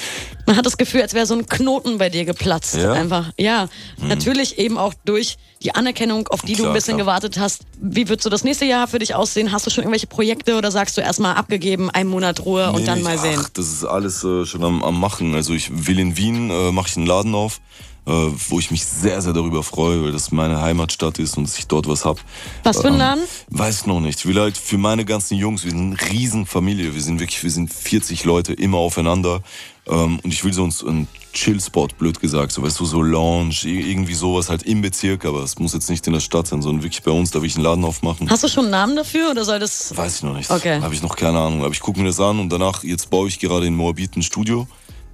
Man 0.47 0.55
hat 0.55 0.65
das 0.65 0.77
Gefühl, 0.77 1.01
als 1.01 1.13
wäre 1.13 1.25
so 1.25 1.35
ein 1.35 1.45
Knoten 1.45 1.97
bei 1.97 2.09
dir 2.09 2.23
geplatzt. 2.23 2.75
Ja? 2.75 2.93
Einfach. 2.93 3.31
Ja, 3.37 3.67
natürlich 4.01 4.57
eben 4.57 4.77
auch 4.77 4.93
durch 5.03 5.37
die 5.61 5.75
Anerkennung, 5.75 6.27
auf 6.29 6.41
die 6.41 6.53
du 6.53 6.59
Klar, 6.59 6.69
ein 6.69 6.73
bisschen 6.73 6.95
klar. 6.95 7.05
gewartet 7.05 7.37
hast. 7.37 7.63
Wie 7.81 8.07
wird 8.07 8.21
so 8.21 8.29
das 8.29 8.43
nächste 8.43 8.65
Jahr 8.65 8.87
für 8.87 8.99
dich 8.99 9.13
aussehen? 9.13 9.51
Hast 9.51 9.65
du 9.65 9.69
schon 9.71 9.83
irgendwelche 9.83 10.07
Projekte 10.07 10.57
oder 10.57 10.71
sagst 10.71 10.95
du 10.97 11.01
erstmal 11.01 11.35
abgegeben, 11.35 11.89
einen 11.89 12.09
Monat 12.09 12.45
Ruhe 12.45 12.69
und 12.71 12.81
Nee, 12.81 12.85
dann 12.85 12.99
nee, 12.99 13.03
mal 13.03 13.17
sehen? 13.17 13.39
Ach, 13.43 13.49
das 13.49 13.67
ist 13.67 13.83
alles 13.83 14.23
äh, 14.23 14.45
schon 14.45 14.63
am, 14.63 14.83
am 14.83 14.99
Machen. 14.99 15.35
Also 15.35 15.53
ich 15.53 15.87
will 15.87 15.99
in 15.99 16.15
Wien, 16.17 16.49
äh, 16.49 16.71
mache 16.71 16.87
ich 16.89 16.97
einen 16.97 17.07
Laden 17.07 17.35
auf, 17.35 17.59
wo 18.05 18.59
ich 18.59 18.71
mich 18.71 18.85
sehr, 18.85 19.21
sehr 19.21 19.33
darüber 19.33 19.63
freue, 19.63 20.03
weil 20.03 20.11
das 20.11 20.31
meine 20.31 20.61
Heimatstadt 20.61 21.17
ist 21.19 21.37
und 21.37 21.47
dass 21.47 21.57
ich 21.57 21.67
dort 21.67 21.87
was 21.87 22.05
hab. 22.05 22.19
Was 22.63 22.81
für 22.81 22.87
ein 22.87 22.97
Laden? 22.97 23.23
Weiß 23.49 23.81
ich 23.81 23.85
noch 23.87 23.99
nicht. 23.99 24.23
Halt 24.25 24.57
für 24.57 24.77
meine 24.77 25.05
ganzen 25.05 25.37
Jungs, 25.37 25.63
wir 25.63 25.71
sind 25.71 25.99
eine 25.99 26.11
Riesenfamilie, 26.11 26.93
wir 26.93 27.01
sind 27.01 27.19
wirklich, 27.19 27.43
wir 27.43 27.51
sind 27.51 27.73
40 27.73 28.23
Leute 28.25 28.53
immer 28.53 28.77
aufeinander. 28.77 29.41
Ähm, 29.87 30.19
und 30.23 30.33
ich 30.33 30.43
will 30.43 30.53
so 30.53 30.63
ein, 30.63 30.73
ein 30.87 31.07
Chill-Spot, 31.33 31.87
blöd 31.97 32.19
gesagt, 32.19 32.51
so 32.51 32.63
weißt 32.63 32.79
du, 32.79 32.85
so 32.85 33.01
Lounge, 33.01 33.55
irgendwie 33.63 34.13
sowas 34.13 34.49
halt 34.49 34.63
im 34.63 34.81
Bezirk, 34.81 35.25
aber 35.25 35.43
es 35.43 35.59
muss 35.59 35.73
jetzt 35.73 35.89
nicht 35.89 36.07
in 36.07 36.13
der 36.13 36.21
Stadt 36.21 36.47
sein, 36.47 36.61
sondern 36.61 36.83
wirklich 36.83 37.03
bei 37.03 37.11
uns, 37.11 37.31
da 37.31 37.41
will 37.41 37.47
ich 37.47 37.55
einen 37.55 37.65
Laden 37.65 37.83
aufmachen. 37.83 38.29
Hast 38.29 38.43
du 38.43 38.47
schon 38.47 38.65
einen 38.65 38.71
Namen 38.71 38.95
dafür 38.95 39.31
oder 39.31 39.45
soll 39.45 39.59
das. 39.59 39.95
Weiß 39.95 40.17
ich 40.17 40.23
noch 40.23 40.35
nicht. 40.35 40.49
Okay. 40.49 40.81
Habe 40.81 40.93
ich 40.93 41.01
noch 41.01 41.15
keine 41.15 41.39
Ahnung. 41.39 41.63
Aber 41.63 41.73
ich 41.73 41.81
gucke 41.81 41.99
mir 41.99 42.07
das 42.07 42.19
an 42.19 42.39
und 42.39 42.49
danach, 42.49 42.83
jetzt 42.83 43.09
baue 43.09 43.27
ich 43.27 43.39
gerade 43.39 43.67
in 43.67 43.75
Moabit 43.75 44.15
ein 44.15 44.23
Studio 44.23 44.67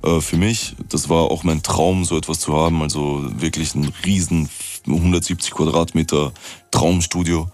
äh, 0.03 0.21
für 0.21 0.37
mich. 0.37 0.75
Das 0.89 1.09
war 1.09 1.31
auch 1.31 1.43
mein 1.43 1.63
Traum, 1.63 2.05
so 2.05 2.17
etwas 2.17 2.39
zu 2.39 2.53
haben. 2.53 2.81
Also 2.81 3.23
wirklich 3.41 3.75
ein 3.75 3.91
riesen 4.05 4.49
170 4.87 5.51
Quadratmeter 5.51 6.33
Traumstudio. 6.71 7.49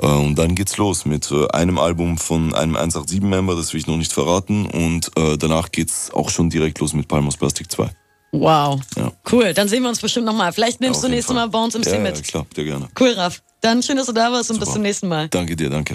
Äh, 0.00 0.06
und 0.06 0.36
dann 0.36 0.54
geht's 0.54 0.76
los 0.76 1.04
mit 1.04 1.30
äh, 1.30 1.48
einem 1.48 1.78
Album 1.78 2.18
von 2.18 2.54
einem 2.54 2.76
187-Member, 2.76 3.56
das 3.56 3.72
will 3.72 3.80
ich 3.80 3.86
noch 3.86 3.96
nicht 3.96 4.12
verraten. 4.12 4.66
Und 4.66 5.10
äh, 5.16 5.36
danach 5.36 5.72
geht's 5.72 6.10
auch 6.12 6.30
schon 6.30 6.50
direkt 6.50 6.78
los 6.78 6.92
mit 6.92 7.08
Palmos 7.08 7.36
Plastic 7.36 7.70
2. 7.70 7.90
Wow. 8.30 8.80
Ja. 8.96 9.10
Cool, 9.32 9.54
dann 9.54 9.68
sehen 9.68 9.82
wir 9.82 9.88
uns 9.88 10.00
bestimmt 10.00 10.26
nochmal. 10.26 10.52
Vielleicht 10.52 10.80
nimmst 10.80 10.98
Auf 10.98 11.06
du 11.06 11.10
nächstes 11.10 11.34
Fall. 11.34 11.46
Mal 11.46 11.50
Bones 11.50 11.78
MC 11.78 11.86
ja, 11.86 11.98
mit. 11.98 12.16
Ja, 12.16 12.22
klar, 12.22 12.46
sehr 12.54 12.64
gerne. 12.64 12.88
Cool, 12.98 13.12
Raff. 13.12 13.42
Dann 13.60 13.82
schön, 13.82 13.96
dass 13.96 14.06
du 14.06 14.12
da 14.12 14.30
warst 14.30 14.50
und 14.50 14.60
bis 14.60 14.72
zum 14.72 14.82
nächsten 14.82 15.08
Mal. 15.08 15.28
Danke 15.28 15.56
dir, 15.56 15.68
danke. 15.68 15.94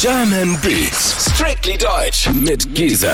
German 0.00 0.58
Beats. 0.60 1.30
Strictly 1.34 1.78
Deutsch 1.78 2.28
mit 2.34 2.74
Giesen. 2.74 3.10